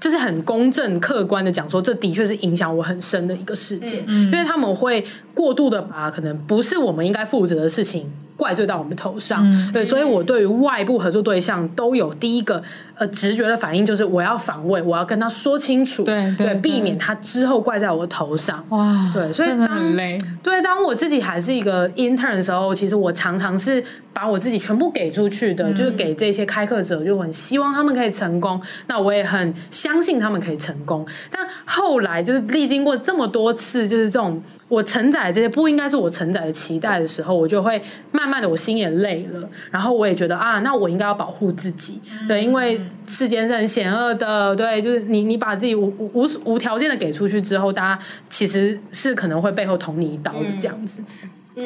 [0.00, 8.10] 就是很公正客观的讲说，这的确是影响我很深的一个事件，因为他们会过度的把可能不是我们应该负责的事情。
[8.40, 12.62] 怪罪到我们头上，嗯、对，所以我对于外部合作对象都有第一个
[12.96, 18.64] 呃直觉的反应，就是我要反问，我要跟他说清楚，对对，避免他之后怪在我头上。
[18.70, 28.58] 哇，对，所以当很累，对，当我自己还是一个 intern 的时候，其实我常常是把我自己全部给出去的，嗯、就是给这些开课者，就很希望他们可以成功。
[28.86, 31.06] 那我也很相信他们可以成功。
[31.30, 34.42] 但后来就是历经过这么多次，就是这种。
[34.70, 51.02] 我承载这些不应该是我承载的期待的时候，我就会慢慢的，我心也累了，然后我也觉得啊，那我应该要保护自己，对，因为世间是很险恶的，对，就是你你把自己无无无条件的给出去之后，大家其实是可能会背后捅你一刀的这样子，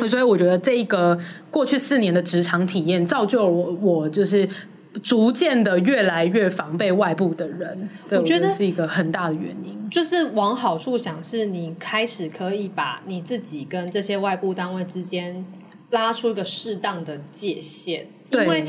[0.08, 1.18] 所以我觉得这一个
[1.50, 4.48] 过去四年的职场体验，造就了我，我就是。
[5.02, 9.88] 逐渐的越来越防备外部的人，对，我觉得是一个很大的原因。
[9.90, 15.44] 就是往好处想，是你开始可以把你自己跟这些外部单位之间
[15.90, 18.64] 拉出一个适当的界限，因为。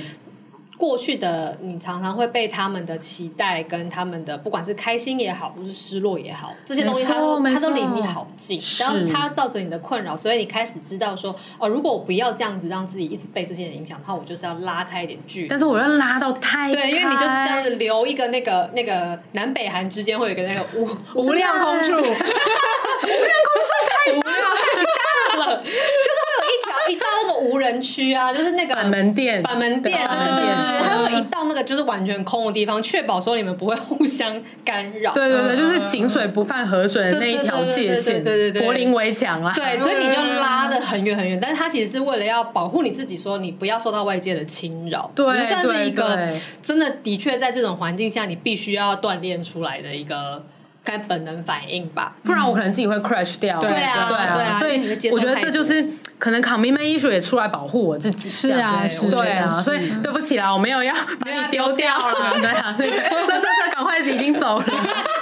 [0.78, 15.48] 过去的你常常会被他们的期待跟他们的不管是开心也好，或是失落也好，这些东西他都它都离你好近，然后他造成你的困扰，所以你开始知道说哦，如果我不要这样子让自己一直被这些人影响的话，我就是要拉开一点距离。
[15.48, 30.46] 但是我要拉到太对，因为你就是这样子留一个那个那个南北韩之间会有一个那个无无量空 处， 无量空处太无量太大了，就是会有一条一道那个无人区啊，就是那个板门店，板门店，对对对对。
[30.46, 35.14] 对，还会一到那个就是完全空的地方，确保说你们不会互相干扰。
[35.14, 39.54] 对对对，就是井水不犯河水的那一条界限，对对对，柏林围墙啦。
[39.56, 45.10] 对，所以你就拉的很远很远，但是它其实是为了要保护你自己，说你不要受到外界的侵扰。
[45.16, 46.30] 对，算是一个
[46.62, 50.44] 真的的确在这种环境下，你必须要锻炼出来的一个。
[50.88, 53.60] 该本能反应吧，不然我可能自己会 crash 掉。
[53.60, 55.84] 对啊，对啊，所以我觉得这就是
[56.18, 58.30] 可能 commitment issue 也出来保护我自己。
[58.30, 62.34] 是啊，是，对啊，所以对不起啦，我没有要把你丢掉了。
[62.40, 64.66] 对啊，那那车 车赶快已经走了，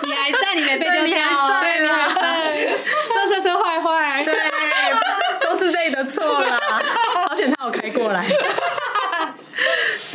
[0.04, 1.18] 你还在，你没被丢掉，
[1.62, 2.78] 对，你还在。
[3.16, 4.34] 那车车坏坏， 对，
[5.42, 6.58] 都是自己的错啦。
[7.30, 8.26] 而且他有开过来。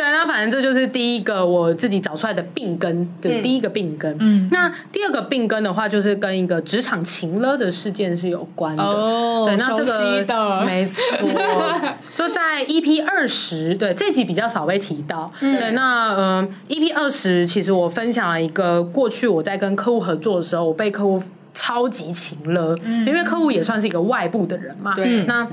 [0.08, 4.16] 对，那反正这就是第一个我自己找出来的病根，对，第一个病根。
[4.20, 8.82] 嗯，那第二个病根的话，就是跟一个职场情勒的事件是有关的。
[8.82, 11.02] 哦，对，那这个的没错，
[12.14, 15.30] 就在 EP 二十，对，这集比较少被提到。
[15.40, 24.94] 嗯、对，那嗯、呃、EP 二十，其实我分享了一个过去我在跟客户合作的时候，我被客户超级情了，嗯、因为客户也算是一个外部的人嘛。
[24.94, 25.46] 对，那。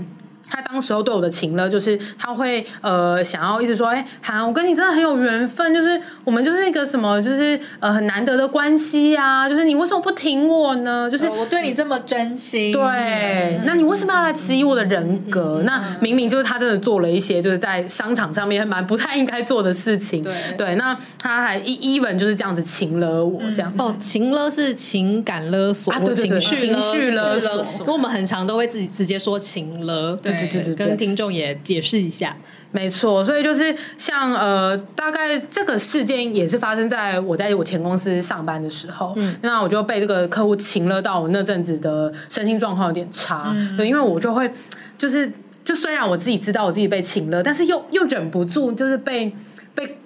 [0.49, 11.09] 他当时候对我的情勒，就是他会呃想要一直说，哎，韩，我跟你真的很有缘分，就是我们就是一个什么，就是呃很难得的关系呀，就是你为什么不挺我呢？
[11.09, 15.61] 就是我对你这么真心，对，那你为什么要来质疑我的人格？
[15.65, 20.33] 那明明就是他真的做了一些就是在商场上面蛮不太应该做的事情，对。
[20.57, 23.73] 对，那他还一 even 就是这样子情了我这样。
[23.77, 26.71] 哦，情勒是情感勒索啊，对对对，情绪
[27.11, 30.34] 勒索，因为我们很常都会自己直接说情勒，对。
[30.39, 32.35] 对对对，跟听众也解释一下，
[32.71, 44.51] 没错，所以就是像呃，大概这个事件也是发生在我在我前公司上班的时候，嗯，那我就被这个客户请了到我那阵子的身心状况有点差，嗯，对，因为我就会
[44.97, 45.31] 就是
[45.63, 49.33] 就虽然我自己知道我自己被请了，但是又又忍不住就是被
[49.73, 49.97] 被。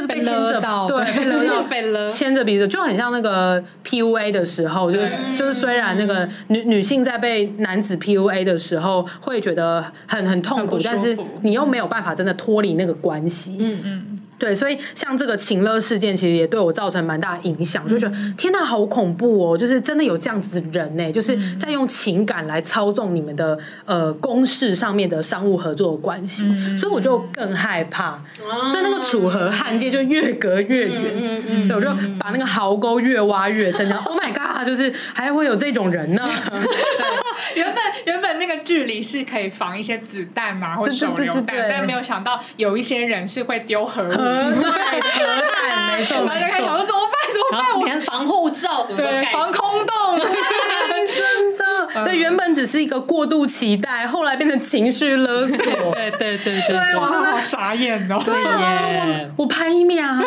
[0.00, 14.20] 就被勒到，对，被勒到，被勒，牵着鼻子，就很像那个 PUA 的时候，就是就是虽然那个女女性在被男子 PUA 的时候会觉得很很痛苦，但是你又没有办法真的脱离那个关系，嗯嗯。
[14.44, 19.56] 对，所以像这个情乐事件，其实也对我造成蛮大的影响，嗯、就觉得天哪，好恐怖哦！
[19.56, 31.72] 就是真的有这样子的人呢，就是在用情感来操纵你们的呃公事上面的商务合作的关系，嗯、所以我就更害怕，嗯、所以那个楚河汉界就越隔越远。
[31.74, 31.88] 我就
[32.18, 33.88] 把那个壕沟越挖越深。
[33.88, 34.66] 然后、Oh my god！
[34.66, 36.22] 就是还会有这种人呢。
[37.56, 44.12] 原本原本那个距离是可以防一些子弹嘛，或者手榴弹，但没有想到有一些人是会丢核武。
[44.54, 47.14] 对，核弹没错，然后就开始想说怎么办？
[47.32, 47.78] 怎么办？
[47.78, 51.64] 我连防护罩什么都改，防空洞，真的。
[51.94, 55.56] 那原本只是一个过度期待，后来变成情绪勒索。
[55.56, 58.20] 对对对对，我真的好傻眼哦！
[58.24, 60.24] 对耶，我拍一秒，你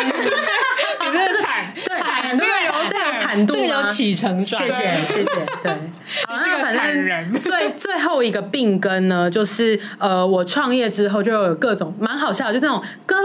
[1.12, 2.67] 真的惨，对，惨，这个有这个
[3.28, 5.74] 惨度，这个有起承转，谢谢谢谢，对。
[6.32, 7.34] 你，是个惨人。
[7.34, 13.16] 最最后一个病根呢，就是呃，我创业之后就有各种蛮好笑的，就这种哥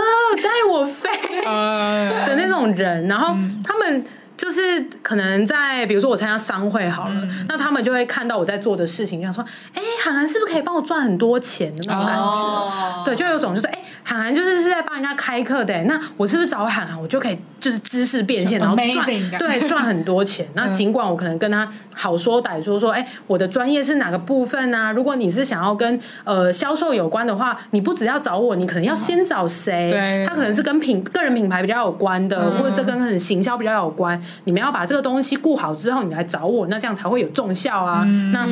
[0.43, 1.09] 带我飞
[1.45, 4.05] 的那种人，然后他们。
[4.35, 12.23] 就是可能在比如说我参加商会好了，嗯、那他们就会看到我在做的事情，就想说，哎、欸，韩寒是不是可以帮我赚很多钱的那种感觉？
[12.23, 19.07] 哦、对，就有种就是，哎、欸，韩寒就是是在帮人家开课的，那我是不是找韩寒，我就可以就是知识变现，然后赚
[19.39, 20.47] 对赚很多钱？
[20.55, 24.93] 那尽管我可能跟他好说歹说，说，哎、欸，我的专业是哪个部分啊？
[24.93, 29.89] 如果你是想要跟呃销售有关的话，你不只要找我，你可能要先找谁？
[29.91, 34.21] 对，他可能是跟品个人品牌比较有关的，嗯、或者这跟很行销比较有关。
[34.45, 38.03] 你们要把这个东西顾好之后，你来找我，那这样才会有重效啊。
[38.07, 38.49] 嗯、那。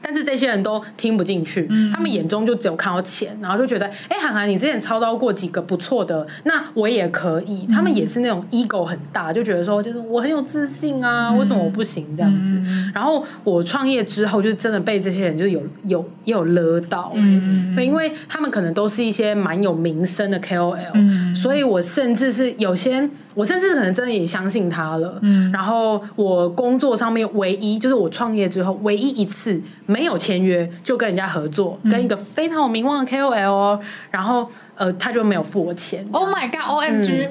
[0.00, 7.66] 但是这些人都听不进去，嗯、他们眼中就只有看到钱，然后就觉得，哎，韩寒，你之前操刀过几个不错的，那我也可以。
[7.68, 12.54] 嗯、他们也是那种 ego 很大，就觉得说，就是我很有自信啊，嗯、为什么我不行这样子？
[12.66, 23.08] 嗯、然后我创业之后，就真的被这些人就是有有也有勒到，嗯，因为他们可能都是一些蛮有名声的 KOL，嗯，所以我甚至是有些。
[23.38, 25.16] 我甚至可能真的也相信他了。
[25.22, 33.78] 嗯，然后我工作上面唯一就是我创业之后唯一一次没有签约就跟人家合作，嗯、跟一个非常有名望的 KOL，
[34.10, 36.04] 然后呃他就没有付我钱。
[36.10, 37.28] Oh my god！OMG！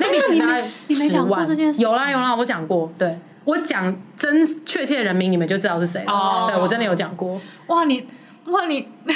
[0.00, 1.80] 那 你没你没讲过这件事？
[1.80, 2.92] 有啦有啦，我讲过。
[2.98, 6.12] 对，我讲真确切的人名，你们就知道是谁了。
[6.12, 7.40] 哦，对我真的有讲过。
[7.68, 8.04] 哇，你
[8.46, 8.88] 哇你。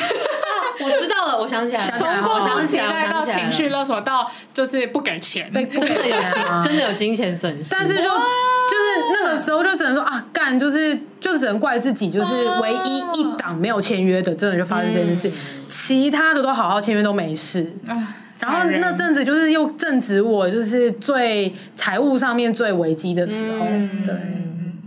[0.80, 7.70] 我知道了，我想起来了， 从过度期待到情绪勒索，到就是不给钱， 真的有钱，真的有金钱损失。
[7.72, 8.14] 但是就就是
[9.12, 15.28] 那个时候就只能说啊，干就是就只能怪自己，就是唯一一档没有签约的，真的就发生这件事，
[15.68, 17.72] 其他的都好好签约都没事。
[18.38, 23.66] 然后那阵子就是又正值我就是最财务上面最危机的时候，
[24.06, 24.14] 对。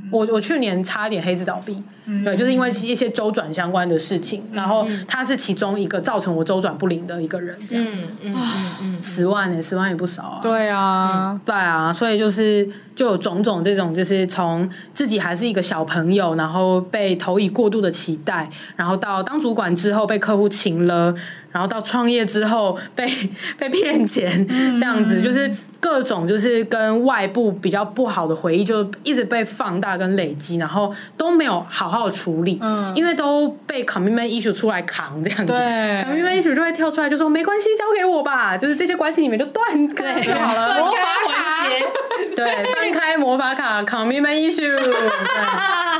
[0.09, 1.81] 我我去年差一点黑字倒闭，
[2.11, 7.85] 嗯、对，就是因为一些周转相关的事情，嗯、然后他是其中一个造成我周转不灵的一个人，这样。
[7.85, 21.15] 子，嗯嗯嗯，十万呢、欸，十万也不少啊，对啊，对啊，所以就是就有种种这种，就是从自己还是一个小朋友，然后被投以过度的期待，然后到当主管之后被客户请了。
[21.51, 23.05] 然后到创业之后被
[23.57, 24.47] 被骗钱，
[24.79, 35.57] 这样子就是各种就是跟外部比较不好的回忆就一直被放大跟累积，然后都没有好好的处理，嗯，因为都被 commitment issue 出来扛这样子，对
[36.03, 41.85] ，commitment issue 就会跳出来就说没关系，交给我吧，就是这些关系里面就断开就好了，魔法环节，
[42.35, 44.77] 对，断开魔法卡 commitment issue，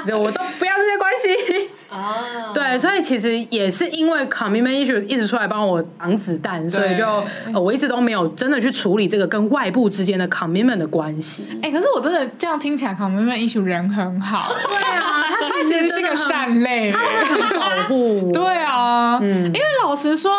[0.05, 1.69] 对，我都不要这些关系。
[1.91, 2.15] 哦
[2.47, 2.53] ，oh.
[2.53, 7.05] 对，所以其实也是因为 commitment issue 一直出来帮我挡子弹，所以就、
[7.53, 11.45] 呃、我一直都没有真的去处理这个跟外部之间的 commitment 的关系。
[11.61, 14.53] 哎、欸，可是我真的这样听起来 commitment issue 人很好。
[14.69, 18.31] 对啊，他其实是个善类，很保护。
[18.33, 20.31] 对啊，嗯，因为老实说，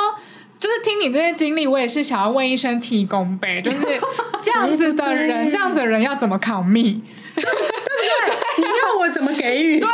[0.59, 3.87] 就是听你这些经历，我也是想要问一声提供呗，就是
[4.41, 7.01] 这样子的人， 这样子的人要怎么 commit？
[7.35, 7.63] 对不对？
[8.59, 9.79] 你要我怎么给予？
[9.79, 9.89] 对。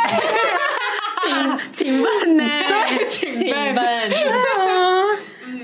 [1.71, 2.43] 请请问呢？
[2.67, 3.75] 对，请问。
[3.75, 5.03] 对啊，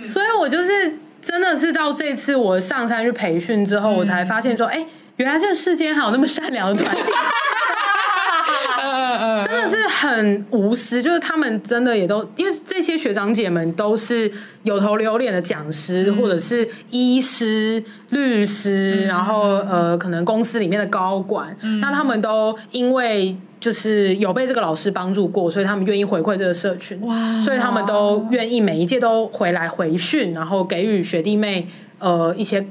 [0.07, 4.85] 所以我就是真的是到这次我上山去培训之后，我才发现说，哎，
[5.17, 7.01] 原来这个世间还有那么善良的团体。
[9.47, 14.31] 真的是很无私，就是他们真的也都，因为这些学长姐们都是
[14.63, 23.35] 有头有脸的讲师，或者是医师、律师，然后呃，可能公司里面的高管，那他们都因为。
[23.57, 27.41] 就是有被这个老师帮助过，所以他们愿意回馈这个社群，哇。
[27.41, 31.67] 所以他们都愿意每一届都回来回训，然后给予学弟妹
[31.97, 32.63] 呃一些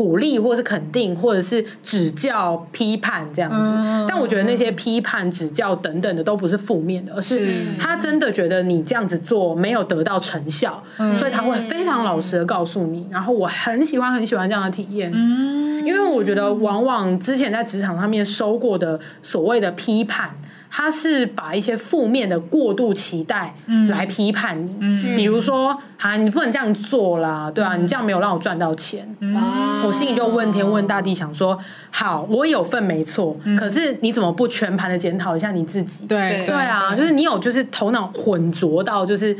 [0.00, 3.70] 鼓励，或是肯定，或者是指教、批判这样子。
[3.76, 13.06] 嗯、但我觉得那些批判、指教等等的都不是负面的，而是他真的觉得你这样子做没有得到成效，嗯、所以他会非常老实的告诉你。
[13.10, 15.10] 然后我很喜欢很喜欢这样的体验。
[15.12, 20.30] 嗯因为我觉得，往往之前在职场上面收过的所谓的批判，
[20.70, 23.54] 他是把一些负面的过度期待
[23.88, 24.76] 来批判你。
[24.80, 29.06] 嗯，比如说，啊，你不能这样做啦，对啊，你这样没有让我赚到钱。
[29.20, 31.58] 嗯，我心里就问天问大地，想说，
[31.90, 36.06] 好，我有份没错，可是你怎么不全盘的检讨一下你自己？
[36.06, 39.36] 对，对啊，就是你有就是头脑混浊到就是。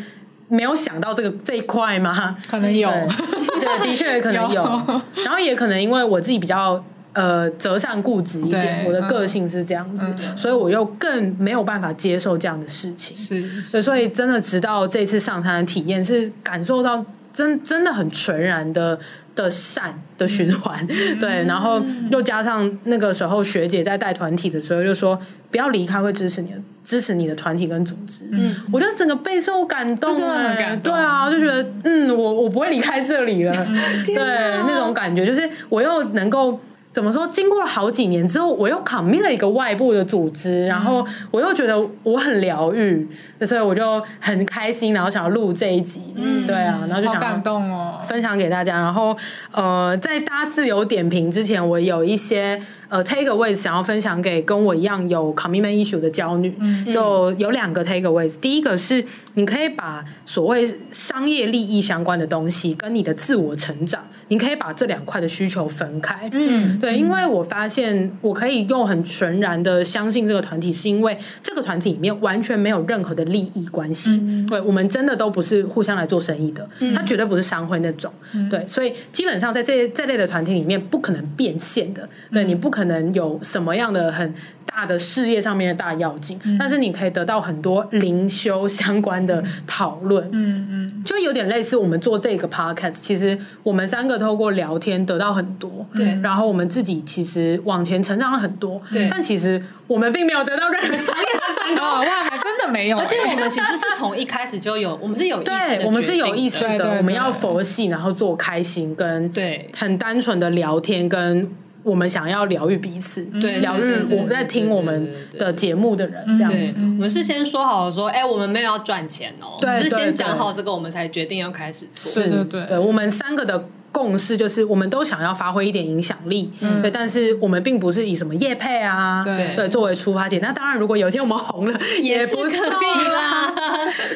[0.52, 2.36] 没有想到这个这一块吗？
[2.50, 4.54] 可能有，对，的确可能有。
[4.60, 13.16] 有然后也可能因为我自己比较呃择善固执一点，我的个性是这样子，嗯、所以我又更没有办法接受这样的事情。
[13.16, 18.98] 是，是所以真的直到这次上山的体验，是感受到真真的很纯然的
[19.34, 20.86] 的善的循环。
[20.88, 25.18] 嗯、对，然后又加上那个时候学姐在带团体的时候，就说
[25.50, 26.56] 不要离开，会支持你的。
[26.82, 36.58] 支持你的团体跟组织，嗯，我觉得整个备受感动，真的很感动，对啊，就觉得嗯，我我不会离开这里了，嗯、 对，那种感觉就是我又能够。
[36.92, 37.26] 怎么说？
[37.28, 43.08] 经过了好几年之后，我又 commit 了一个外部的组织，然后我又觉得我很疗愈，
[43.42, 46.12] 所以我就很开心，然后想要录这一集。
[46.16, 48.76] 嗯，对啊，然后就想感动哦，分享给大家。
[48.80, 49.16] 然后
[49.52, 52.60] 呃，在大家自由点评之前，我有一些
[52.90, 58.38] 呃 takeaways 想要分享给跟我一样有 commitment issue 的娇女，嗯、就有两个 takeaways。
[58.40, 59.02] 第一个是
[59.34, 66.28] 你可以把所谓商业利益相关的东西跟你的自我成长，你可以把这两块的需求分开。
[66.32, 66.78] 嗯。
[66.80, 74.10] 对，因为我发现我可以用很纯然的相信这个团体，是因为这个团体里面完全没有任何的利益关系。
[74.10, 78.12] 嗯、对，我们真的都不是互相来做生意的，嗯、它绝对不是商会那种。
[78.34, 82.08] 嗯、对，所以基本上在这这类的团体里面不可能变现的。
[82.32, 90.26] 对，你不可可能有什么样的很大的事业上面的大要紧，嗯、但是你可以得到很多灵修相关的讨论。
[90.32, 102.96] 嗯嗯，就有点类似我们做这个 podcast，其实我们三个透过聊天得到很多，对，然后我们自己其实往前成长了很多，对，但其实我们并没有得到任何商业的成功， 哇，还真的没有。
[102.96, 109.68] 而且我们其实是从一开始就有，我们是有意识的，我们是有意识的，我们要佛系，然后做开心跟对。
[109.76, 111.46] 很单纯的聊天跟。
[111.82, 115.08] 我们想要疗愈彼此，对，疗愈我们在听我们
[115.38, 116.80] 的节目的人，这样子。
[116.80, 122.12] 我们是先说好了说，哎，我们没有要赚钱哦，对，是先讲好这个，我们才决定要开始做。
[122.12, 123.64] 对对对，对我们三个的。
[123.92, 130.40] 共识就是，我们都想要发挥一点影响力，嗯，对，但是我们并不是以什么业配啊，对，对，作为出发点。
[130.40, 133.52] 那当然，如果有一天我们红了， 也不可以啦，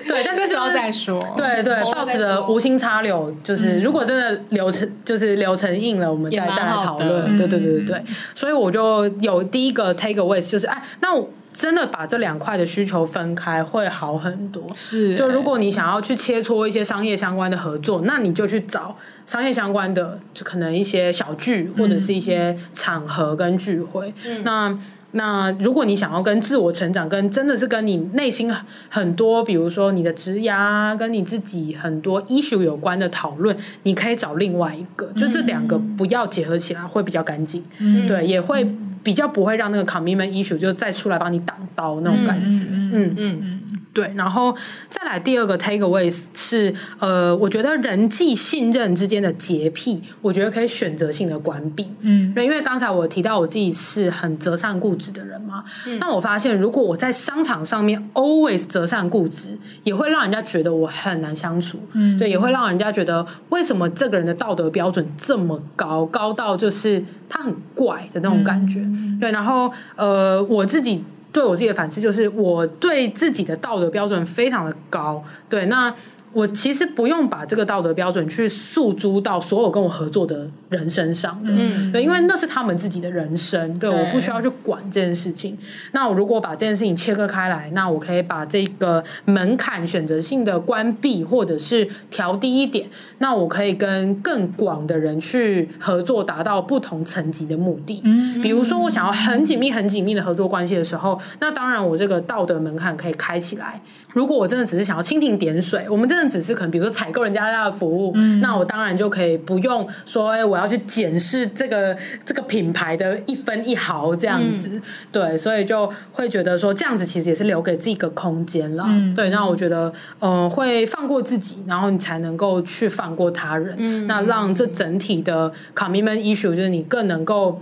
[0.06, 8.04] 对，但是这时候再说，对对，抱持着无心插柳，就是如果真的流程就是流程硬了，我们再再来讨论，对对对对对。
[8.34, 11.28] 所以我就有第一个 take away，就是哎，那我。
[11.54, 14.64] 真的把这两块的需求分开会好很多。
[14.74, 24.12] 是，就如果你想要去切磋一些商业相关的合作，那你就去找商业相关的，就可能一些小聚或者是一些场合跟聚会。
[24.26, 24.78] 嗯、那
[25.12, 28.52] 那如果你想要跟自我成长，跟真的是跟你内心
[28.88, 37.62] 很多，比如说你的职涯跟你自己很多 issue 有关的讨论，你可以找另外一个，就这两个不要结合起来会比较干净。
[37.78, 38.68] 嗯，对，也会。
[39.04, 43.60] 比较不会让那个 commitment issue 就再出来帮你挡刀那种感觉，嗯嗯嗯，嗯，
[43.94, 44.12] 对。
[44.14, 44.54] 然后
[44.90, 67.02] 再来第二个 takeaway 是，呃，我觉得人际信任之间的洁癖，我觉得可以选择性的关闭，嗯，对，因为刚才我提到我自己是很择善固执的人嘛，嗯，那我发现如果我在商场上面 always 择善固执，也会让人家觉得我很难相处，嗯，对，也会让人家觉得为什么这个人的道德标准这么高，高到就是。
[67.26, 71.02] 他很怪的那种感觉，嗯、对，然后呃，我自己
[71.34, 75.94] 对我自己的反思就是，我对自己的道德标准非常的高，对，那。
[76.34, 85.56] 我其实不用把这个道德标准去诉诸到所有跟我合作的人身上的，嗯，对，因为那是他们自己的人生，对，对我不需要去管这件事情。
[85.92, 98.02] 那我如果把这件事情切割开来，那我可以把这个门槛选择性的关闭，或者是调低一点，那我可以跟更广的人去合作，达到不同层级的目的。
[98.04, 103.80] 嗯，比如说我想要很紧密、很紧密的合作关系的时候，那当然我这个道德门槛可以开起来。
[104.14, 111.94] 如果我真的只是想要蜻蜓点水，我们真的只是可能，比如说采购人家家的服务，嗯、那我当然就可以不用说，哎，我要去检视这个
[112.24, 127.60] 这个品牌的一分一毫这样子，嗯、对，所以就会觉得说这样子其实也是留给自己一个空间了，嗯、对，那我觉得，嗯、呃，会放过自己，然后你才能够去放过他人，嗯、那让这整体的 commitment issue 就是你更能够。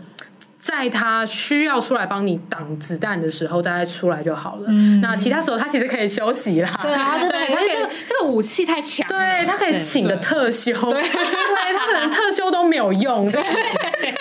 [0.63, 4.67] 在他需要出来帮你挡子弹的时候，大概出来就好了。
[4.69, 6.79] 嗯、那其他时候他其实可以休息啦。
[6.81, 9.05] 对啊，真的，因为这个这个武器太强。
[9.09, 10.73] 对，他可以请个特休。
[10.73, 13.29] 对，他可能特休都没有用。
[13.33, 13.43] 对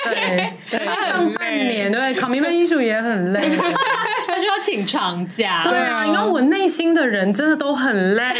[0.03, 3.39] 对对，他上半年对，commitment issue 也很累，
[4.25, 5.61] 他需要请长假。
[5.63, 8.33] 对啊，因为我内心的人真的都很累。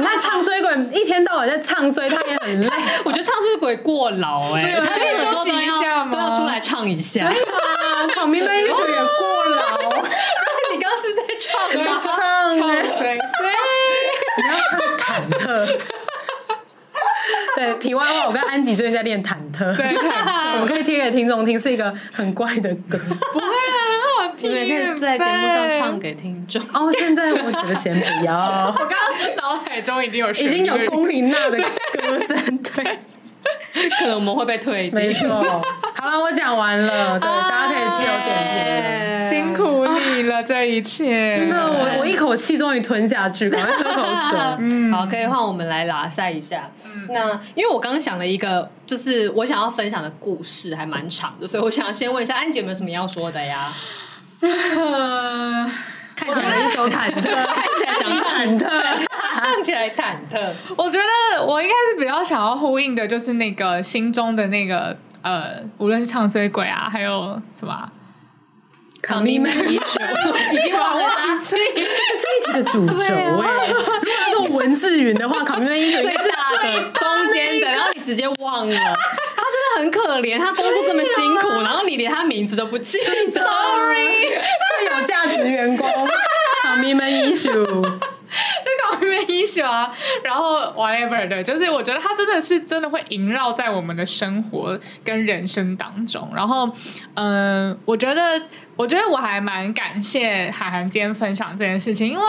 [0.00, 2.70] 你看唱衰鬼一天到晚在唱衰，他也很累。
[3.04, 6.10] 我觉得唱衰鬼过劳哎、欸，他可以休息一下吗？
[6.10, 7.28] 都要出来唱一下。
[7.28, 9.78] 对啊，旁边那一首也过劳。
[10.72, 12.00] 你刚刚是在唱吗？
[12.02, 13.52] 唱衰衰，
[14.38, 15.78] 你要唱忐忑。
[17.56, 19.76] 对，题外话，我跟安吉最近在练忐忑。
[19.76, 19.94] 对，
[20.54, 22.98] 我们可以贴给听众听，是一个很怪的歌。
[23.32, 23.79] 不会啊。
[24.42, 26.90] 你们可以在节目上唱给听众哦。
[26.98, 28.34] 现在我觉得先不要。
[28.78, 32.98] 我刚刚脑海中已经有已经有龚琳娜的歌声，对，
[33.98, 34.90] 可能我们会被退。
[34.90, 35.28] 没错。
[35.28, 39.30] 好了，我讲完了，对，大家可以自由点评。
[39.30, 41.38] 辛苦你了，这一切。
[41.38, 44.38] 真的，我我一口气终于吞下去，赶快喝口水。
[44.58, 46.70] 嗯，好，可以换我们来拉赛一下。
[47.10, 53.72] 那因为我刚刚想了一个，就是我想要分享的故事，还蛮长的，所以我想要先问一下安姐有没有什么要说的呀？
[56.16, 57.22] 看起来一手忐忑，
[57.54, 58.68] 看起来想忐忑，
[59.40, 60.52] 看起来忐忑。
[60.76, 67.90] 我觉得我应该是比较想要呼应的，就是那个心中的那个呃，无论是唱衰鬼啊，还有什么
[69.02, 71.04] commitment issue，已经忘了
[71.42, 73.08] 这这一题的主轴哎。
[73.30, 78.78] 如果要用文字云的话，commitment issue 最大的中间的，然后你直接忘了。
[79.78, 83.40] 很可怜，他工作这么辛苦，然后你连他名字都不记得。
[83.40, 85.88] Sorry，最有价值员工
[86.64, 87.52] ，commitment issue，
[88.62, 89.92] 就 commitment issue 啊，
[90.22, 96.30] 然后 whatever 对，就是我觉得他真的是真的会萦绕在我们的生活跟人生当中。
[96.34, 96.66] 然后，
[97.14, 98.40] 嗯、呃，我觉得，
[98.80, 102.24] 我觉得我还蛮感谢海涵今天分享这件事情，因为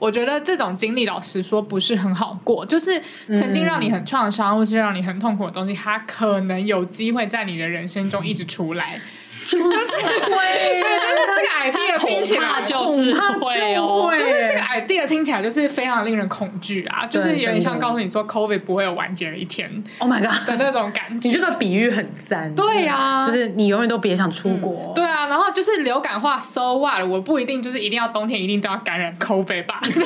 [0.00, 3.00] 我觉得这种经历，老实说不是很好过，就是
[3.36, 8.98] 曾经让你很创伤，或是让你很痛苦的东西，它可能有机会在你的人生中一直出来。
[9.44, 21.28] 就是会，对，就是这个 idea 听起来就是 会哦，就是这个 idea 听起来就是非常令人恐惧啊，就是有点像告诉你说 COVID 不会有完结的一天，Oh my god 的那种感觉。
[21.28, 27.02] 你这个比喻很赞，对呀，就是你永远都别想出国，对啊，然后就是流感化，so what？
[27.02, 29.80] 我不一定就是一定要冬天一定都要感染 COVID 吧？
[29.82, 30.04] 对对，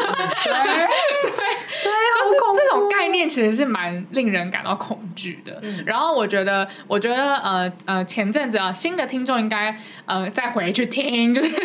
[2.15, 5.61] 就是这种概念其实是蛮令人感到恐惧的。
[5.85, 9.27] 然后我觉得，我觉得呃呃，前阵子啊，新的听。
[9.27, 11.65] 众应该呃再回去听，就是就是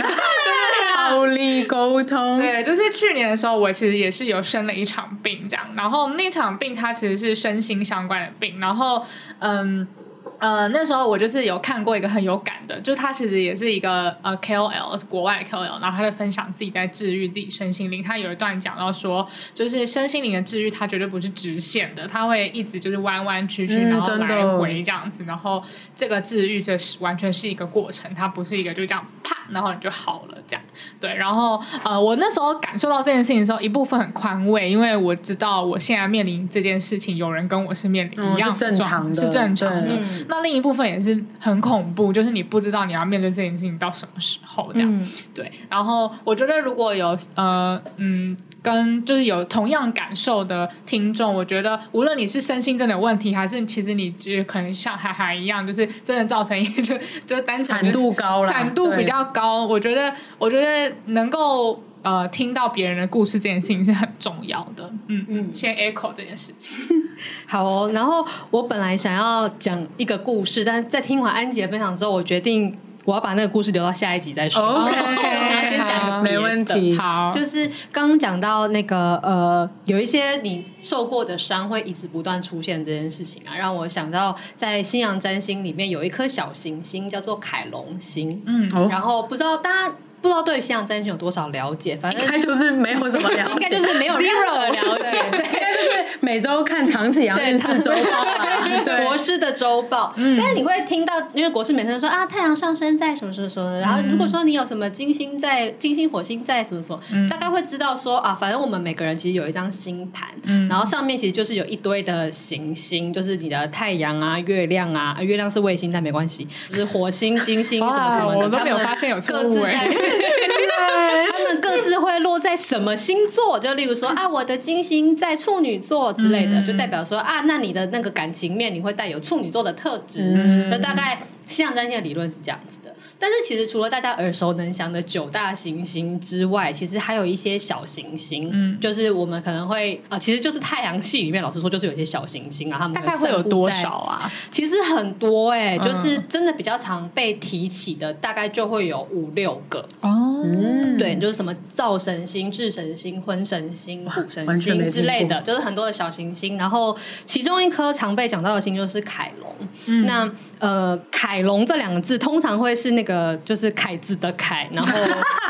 [0.98, 2.36] 暴力沟通。
[2.40, 5.64] 对，就是去年的时候，我其实也是有生了一场病，这样。
[5.76, 8.60] 然后那场病它其实是身心相关的病。
[8.60, 9.06] 然后
[9.38, 9.88] 嗯。
[9.88, 10.01] 呃，
[10.42, 18.04] 那时候我就是有看过一个很有感的，就是他其实也是一个呃 KOL，是国外的 KOL，然后他在分享自己在治愈自己身心灵。
[18.04, 25.24] 他有一段讲到说，就是身心灵的治愈，它绝对不是直线的，它会一直就是弯弯曲曲，然后来回这样子。
[25.28, 25.64] 然后
[25.96, 30.64] 这个治愈这是完全是一个过程，它不是一个就这样啪，然后你就好了这样。
[31.00, 40.00] 对，然后呃，我那时候感受到这件事情的时候，一部分很宽慰，因为我知道我现在面临这件事情，有人跟我是面临一样的，嗯，是正常的，是正常的。
[40.32, 44.90] 那另一部分也是很恐怖，就是你不知道你要面对这件事情到什么时候这样。
[44.90, 45.06] 嗯、
[45.36, 59.66] 对，然后我觉得如果有呃嗯跟就是有同样感受的听众，我觉得无论你是身心真的有问题，还是其实你就可能像海海一样，就是真的造成一个就就单纯惨度高了，产度比较高。
[59.66, 61.84] 我觉得我觉得能够。
[62.04, 64.92] 呃，听到别人的故事这件事情是很重要的。
[65.08, 66.76] 嗯嗯，先 echo 这件事情。
[67.48, 72.76] 好哦，然后我本来想要讲一个故事，但是在听完安姐分享之后，我决定
[73.06, 74.62] 我要把那个故事留到下一集再说。
[74.64, 76.98] OK，我想要先讲一个，没问题。
[76.98, 88.42] 好，就是刚刚讲到那个呃，有一些你受过的伤会一直不断出现这件事情啊，让我想到在新阳占星里面有一颗小行星叫做凯龙星。
[88.48, 89.96] 嗯，然后不知道大家。
[90.22, 98.26] 不知道对西洋占星有多少了解，反正应该就是没有什么了解， 应该就是没有任何了解，对，应该就是每周看唐启阳电视周报，
[98.86, 100.14] 对，国师的周报。
[100.16, 110.28] 但是你会听到，因为国师每次都说啊，太阳上升在什么什么什么，然后如果说你有什么金星在，金星火星在什么什么，大概会知道说啊，反正我们每个人其实有一张星盘，
[110.70, 119.90] 然后上面其实就是有一堆的行星，就是你的太阳啊、月亮啊，月亮是卫星但没关系，就是火星、金星 什么什么的，我都没有发现有错误哎。
[121.32, 123.60] 他们各自会落在什么星座？
[123.60, 130.22] 就例如说啊，我的金星在处女座之类的，就代表说啊，那你的那个感情面你会带有处女座的特质。
[130.70, 131.22] 那大概
[131.52, 132.92] 西洋占星的理论是这样子的。
[133.20, 144.32] 但是其实除了大家耳熟能详的九大行星之外，其实还有一些小行星，嗯，就是我们可能会啊，其实就是太阳系里面，老实说就是有一些小行星啊，他们大概会有多少啊？
[144.50, 150.42] 其实很多哎、欸，就是真的比较常被提起的，大概就会有五六个哦。
[150.44, 156.58] 嗯，对，就是什么灶神星、智神星、婚神星、虎神星之类的，就是很多的小行星。
[156.58, 159.56] 然后其中一颗常被讲到的星就是凯龙。
[159.86, 160.30] 嗯、那
[160.62, 164.94] 呃，凯龙这两个字通常会是那个就是凯字的凯，然后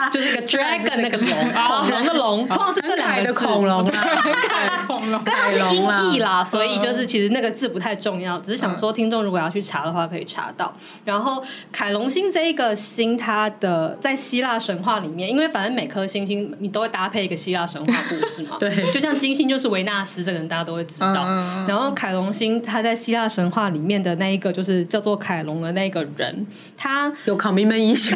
[0.09, 1.27] 就是一个 dragon 那个龙，
[1.67, 10.73] 恐龙的龙，通常是这两个的恐龙，凯 恐龙，但它是音译啦，所以就是其实那个字不太重要，只是想说听众如果要去查的话可以查到。
[11.05, 21.25] 然后凯龙星这一个星，它的在希腊神话里面，因为反正每颗星星你都会搭配一个希腊神话故事嘛，对，就像金星就是维纳斯这个人大家都会知道，
[21.67, 25.91] 然后凯龙星它在希腊神话里面的那一个就是叫做凯龙的那。
[25.91, 28.15] 个人，他有 commitment issue？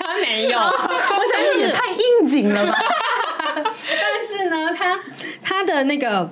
[0.00, 2.73] 他没有，我想也太应景了吧。
[5.44, 6.28] 他他的那个，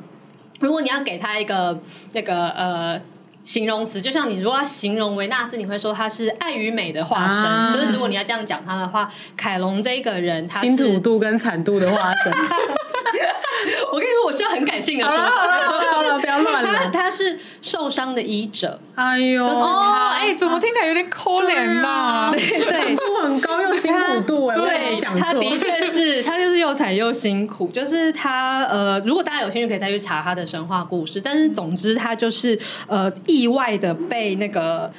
[0.58, 1.78] 如果你要给他一个
[2.12, 3.00] 那个呃
[3.44, 7.44] 形容词，就像你如果要形容维纳斯，你会说他是爱与美的化身。
[7.44, 12.32] 啊、就是如果你要这样讲他的话，凯龙这一个人，他是辛苦度跟惨度的化身。
[14.32, 15.60] 是很感性的说，好了
[15.92, 16.90] 好了， 不要乱了。
[16.92, 22.30] 他是受伤的医者，哎呦，哦，哎，怎么听起来有点可怜呐？
[22.32, 31.20] 对对， 度很高又辛苦度，哎，对，他的确是， 他就是又惨又辛苦，就是他呃，如果大家有兴趣，可以再去查他的神话故事。
[31.20, 34.90] 但是总之，他就是呃，意外的被那个。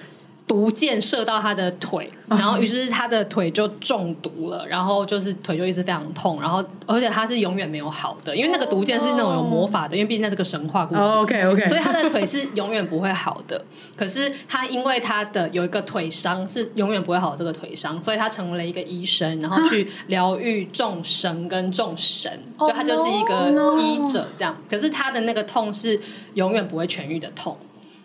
[0.45, 11.01] 毒箭射到他的腿，然后于是他的腿就中毒了，然后就是腿就一直非常痛，然后而且他是永远没有好的，因为那个毒箭是那种有魔法的，因为毕竟那是个神话故事。
[11.01, 13.63] Oh, OK OK， 所以他的腿是永远不会好的。
[13.95, 22.29] 可是他因为他的有一个腿伤是永远不会好的这个腿伤，所以他成为了一个医生，然后去疗愈众生跟众神，
[22.59, 24.55] 就他就是一个医者这样。
[24.69, 25.99] 可是他的那个痛是
[26.33, 27.57] 永远不会痊愈的痛。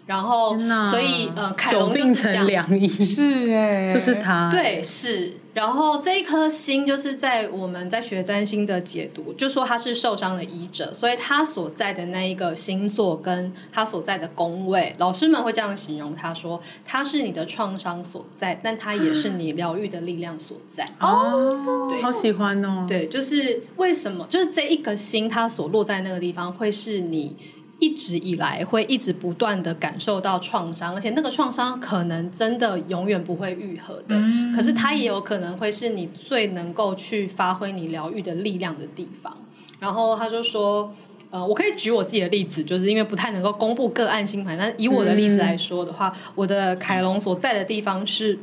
[0.08, 0.58] 然后，
[0.90, 5.34] 所以呃，凯龙就是这样，良医是哎，就是他，对，是。
[5.52, 20.88] 然后这一颗星就是在我们在学占星的解读，就说他是受伤的医者，所以他所在的那一个星座跟他所在的宫位，老师们会这样形容他说，他是你的创伤所在，但他也是你疗愈的力量所在。
[21.00, 22.86] 哦，对，好喜欢哦。
[22.88, 27.36] 对，就是为什么，就是这一颗星它所落在那个地方，会是你。
[27.80, 34.16] 一直以来会一直不断的感受到创伤，而且那个创伤可能真的永远不会愈合的。
[34.16, 39.36] 嗯、可是它也有可能会是你最能够去发挥你疗愈的力量的地方。
[39.78, 40.92] 然后他就说，
[41.30, 48.36] 呃，我可以举我自己的例子，就是因为不太能够公布个案星盘，但以我的例子来说的话，嗯、我的凯龙所在的地方是，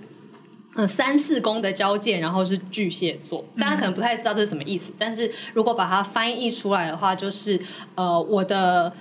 [0.75, 3.43] 呃，三四宫的交界，然后是巨蟹座。
[3.59, 7.59] 大家可能不太知道这是什么意思，嗯、但是如果把它翻译出来的话，就是
[7.95, 8.93] 呃，我的。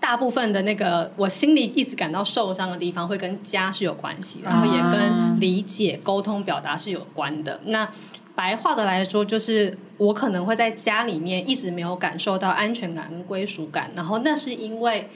[0.00, 7.60] 大部分的那个我心里一直感到受伤的地方，会跟家是有关系，然后也跟理解、沟通、表达是有关的。
[7.64, 7.88] 那
[8.34, 15.08] 白话的来说，就是我可能会在家里面一直没有感受到安全感跟归属感，然后那是因为。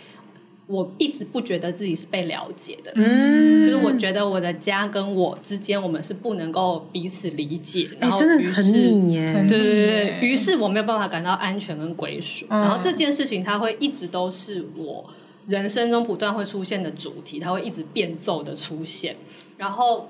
[0.71, 15.05] 我一直不觉得自己是被了解的，嗯，就是我觉得我的家跟我之间，我们是不能够彼此理解，然后于是，对对对，于是我没有办法感到安全跟归属，然后这件事情它会一直都是我
[15.49, 19.17] 人生中不断会出现的主题，它会一直变奏的出现，
[19.57, 20.09] 然后。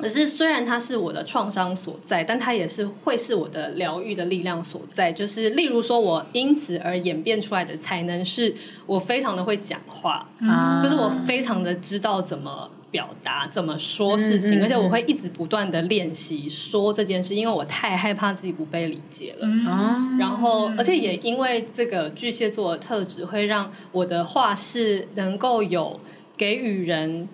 [0.00, 5.12] 可是，虽然它是我的创伤所在，但它也是会是我的疗愈的力量所在。
[5.12, 8.54] 就是，例如说，我因此而演变出来的才能，是
[8.86, 19.46] 我非常的会讲话，嗯、就是我非常的知道怎么表达、怎么说事情，嗯嗯嗯、而且我会一直不断的练习说这件事，因为我太害怕自己不被理解了。
[19.46, 26.00] 嗯、然后，而且也因为这个巨蟹座的特质，会让我的话是能够有
[26.36, 27.28] 给予人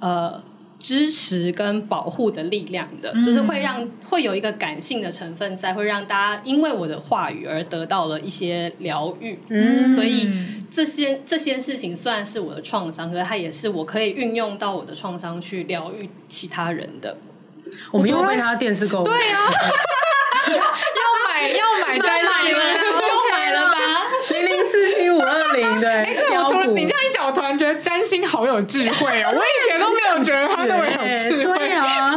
[0.00, 0.42] 呃。
[0.82, 9.38] 支持跟保护的力量的，嗯、就是会让会有一个感性的成分在，会让大家因为我的话语而得到了一些疗愈。
[9.48, 10.28] 嗯，所以
[10.70, 17.16] 这些这些事情虽然是我的创伤，可是它也是我可以运用到我的创伤去疗愈其他人的。
[17.92, 19.38] 我们又被他电视购物，对啊，
[20.50, 20.58] 要
[21.28, 23.78] 买要买占星了，又买了吧？
[24.30, 25.88] 零零四七五二零，对。
[25.88, 26.91] 哎，对我突然你这样一讲，我
[27.32, 31.72] 突然觉得占星好有智慧哦，我以前都没有觉得他那么有智慧。
[31.72, 32.14] 啊。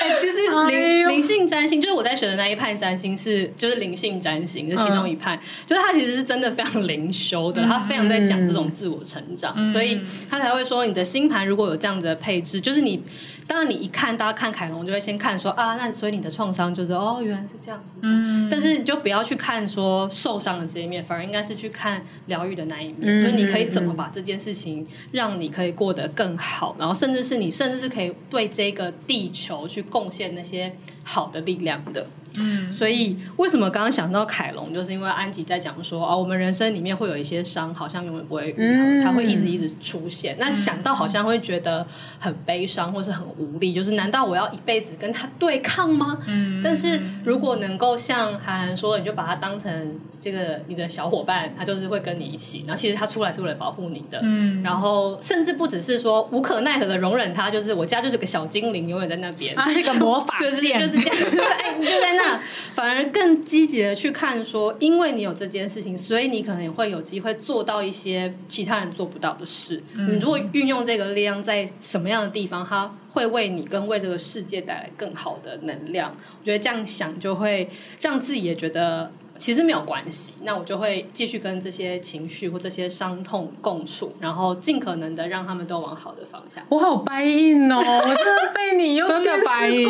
[0.00, 0.38] 哎，其实
[0.68, 13.02] 灵灵性占星就是我在学的那一派占星是就是灵性占星是其中一派，就是他其实是真的非常灵修的，他非常在讲这种自我成长，所以他才会说你的星盘如果有这样子的配置，就是你。
[13.46, 17.82] 当然，你一看，大家看凯龙就会先看说啊，那所以你的创伤就是哦，原来是这样。
[18.00, 30.74] 嗯，但是你就不要去看说受伤的这一面，反而应该是去看疗愈的那一面，嗯、就是你可以怎么把这件事情让你可以过得更好，然后甚至是你甚至是可以对这个地球去贡献那些
[31.04, 32.06] 好的力量的。
[32.38, 40.36] 嗯，所以为什么刚刚想到凯龙，就是因为安吉在讲说哦，我们人生里面会有一些伤，好像永远不会愈合，它会一直一直出现。
[40.38, 41.86] 那想到好像会觉得
[42.18, 46.18] 很悲伤，或是很无力，就是难道我要一辈子跟他对抗吗？
[46.28, 52.64] 嗯，但是如果能够像韩寒说，你就把他当成这个你的小伙伴，他就是会跟你一起。
[52.66, 54.20] 然后其实他出来是为了保护你的。
[54.22, 61.00] 嗯，然后甚至不只是说无可奈何的容忍他，就是我家就是个小精灵，永远在那边，他是个魔法 就是就是这
[61.40, 62.25] 样，哎，你就在那。
[62.74, 69.82] 反而更积极的去看，说，因为你有这件事情，所以你可能也会有机会做到一些其他人做不到的事。
[69.96, 76.14] 嗯、你如果运用这个力量在什么样的地方，它会为你跟为这个世界带来更好的能量。
[76.40, 77.68] 我觉得这样想就会
[78.00, 79.10] 让自己也觉得。
[79.38, 86.64] 其实没有关系，那我就会继续跟这些情绪或这些伤痛共处，然后尽可能的让他们都往好的方向。
[86.70, 89.86] 我好掰硬哦，我真的被你又真的掰硬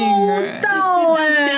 [0.60, 1.55] 到哎！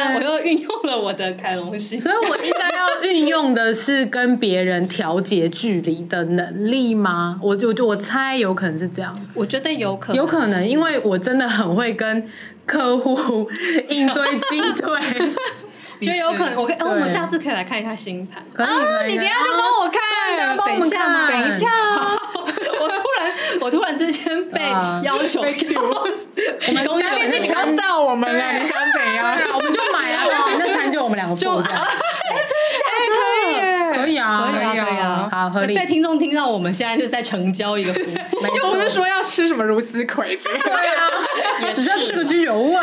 [0.49, 7.38] 运用了我的凯龙星， 所以我应该要运用的是跟别人调节距离的能力吗？
[7.42, 12.26] 我就我猜有可能是这样，我觉得有可能，有可能，因为我真的很会跟
[12.64, 13.49] 客户
[13.88, 14.99] 应对进退。
[16.01, 18.40] 就有可能，我可以，我们下次可以来看一下星盘。
[18.64, 21.28] 啊，你等下就帮我看，等一下吗？
[21.28, 21.66] 等一下，
[22.80, 22.88] 我
[23.61, 24.61] 我突然之间被
[25.03, 25.40] 要求
[26.66, 29.38] 我们公司已经不要笑我们了，你想怎样？
[29.55, 30.24] 我们就买啊，
[30.59, 31.86] 那餐就我们两个付，这样。
[33.94, 35.74] 可以啊，可以啊，可以啊，好合理。
[35.74, 42.76] 被听众听到我们现在就是在成交一个服务，又不是说要吃什么如丝葵之类的，只是要吃个居酒屋，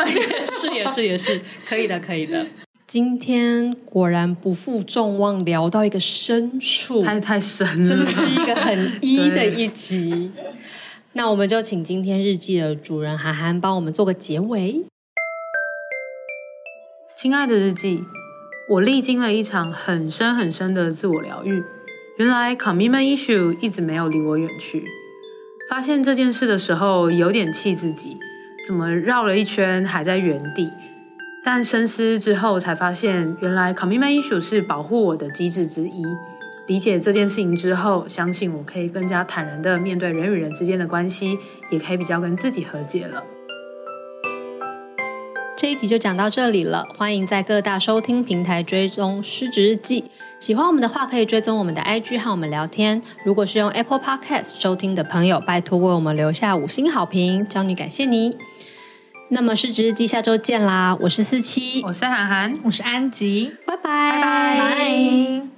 [0.52, 2.44] 是也是也是可以的，可以的。
[2.86, 10.30] 今天果然不负众望，聊到一个深处，太太深了，真的是一个很一的一集。
[11.14, 14.84] 那我们就请今天日记的主人涵涵帮我们做个结尾。
[17.16, 18.04] 亲爱的日记。
[18.68, 21.62] 我历经了一场很深很深的自我疗愈，
[22.18, 24.84] 原来 commitment issue 一直没有离我远去。
[25.70, 28.16] 发现这件事的时候，有点气自己，
[28.66, 30.68] 怎么绕了一圈还在原地。
[31.48, 36.02] 但深思之后，才发现原来 commitment issue 是保护我的机制之一。
[36.66, 41.38] 理解这件事情之后，相信我可以更加坦然地面对人与人之间的关系，
[41.70, 43.22] 也可以比较跟自己和解了。
[45.56, 50.10] 这一集就讲到这里了，欢迎在各大收听平台追踪失职日记。
[50.40, 53.00] 喜欢我们的话，可以追踪我们的 IG 和我们聊天。
[53.24, 58.36] 如果是用 Apple Podcast 收听的朋友，拜托为我们留下五星好评，骄女感谢你。
[59.28, 60.96] 那么是值日记下周见啦！
[61.00, 64.84] 我是四七，我是涵涵，我是安吉，拜拜拜拜。
[64.84, 65.55] Bye bye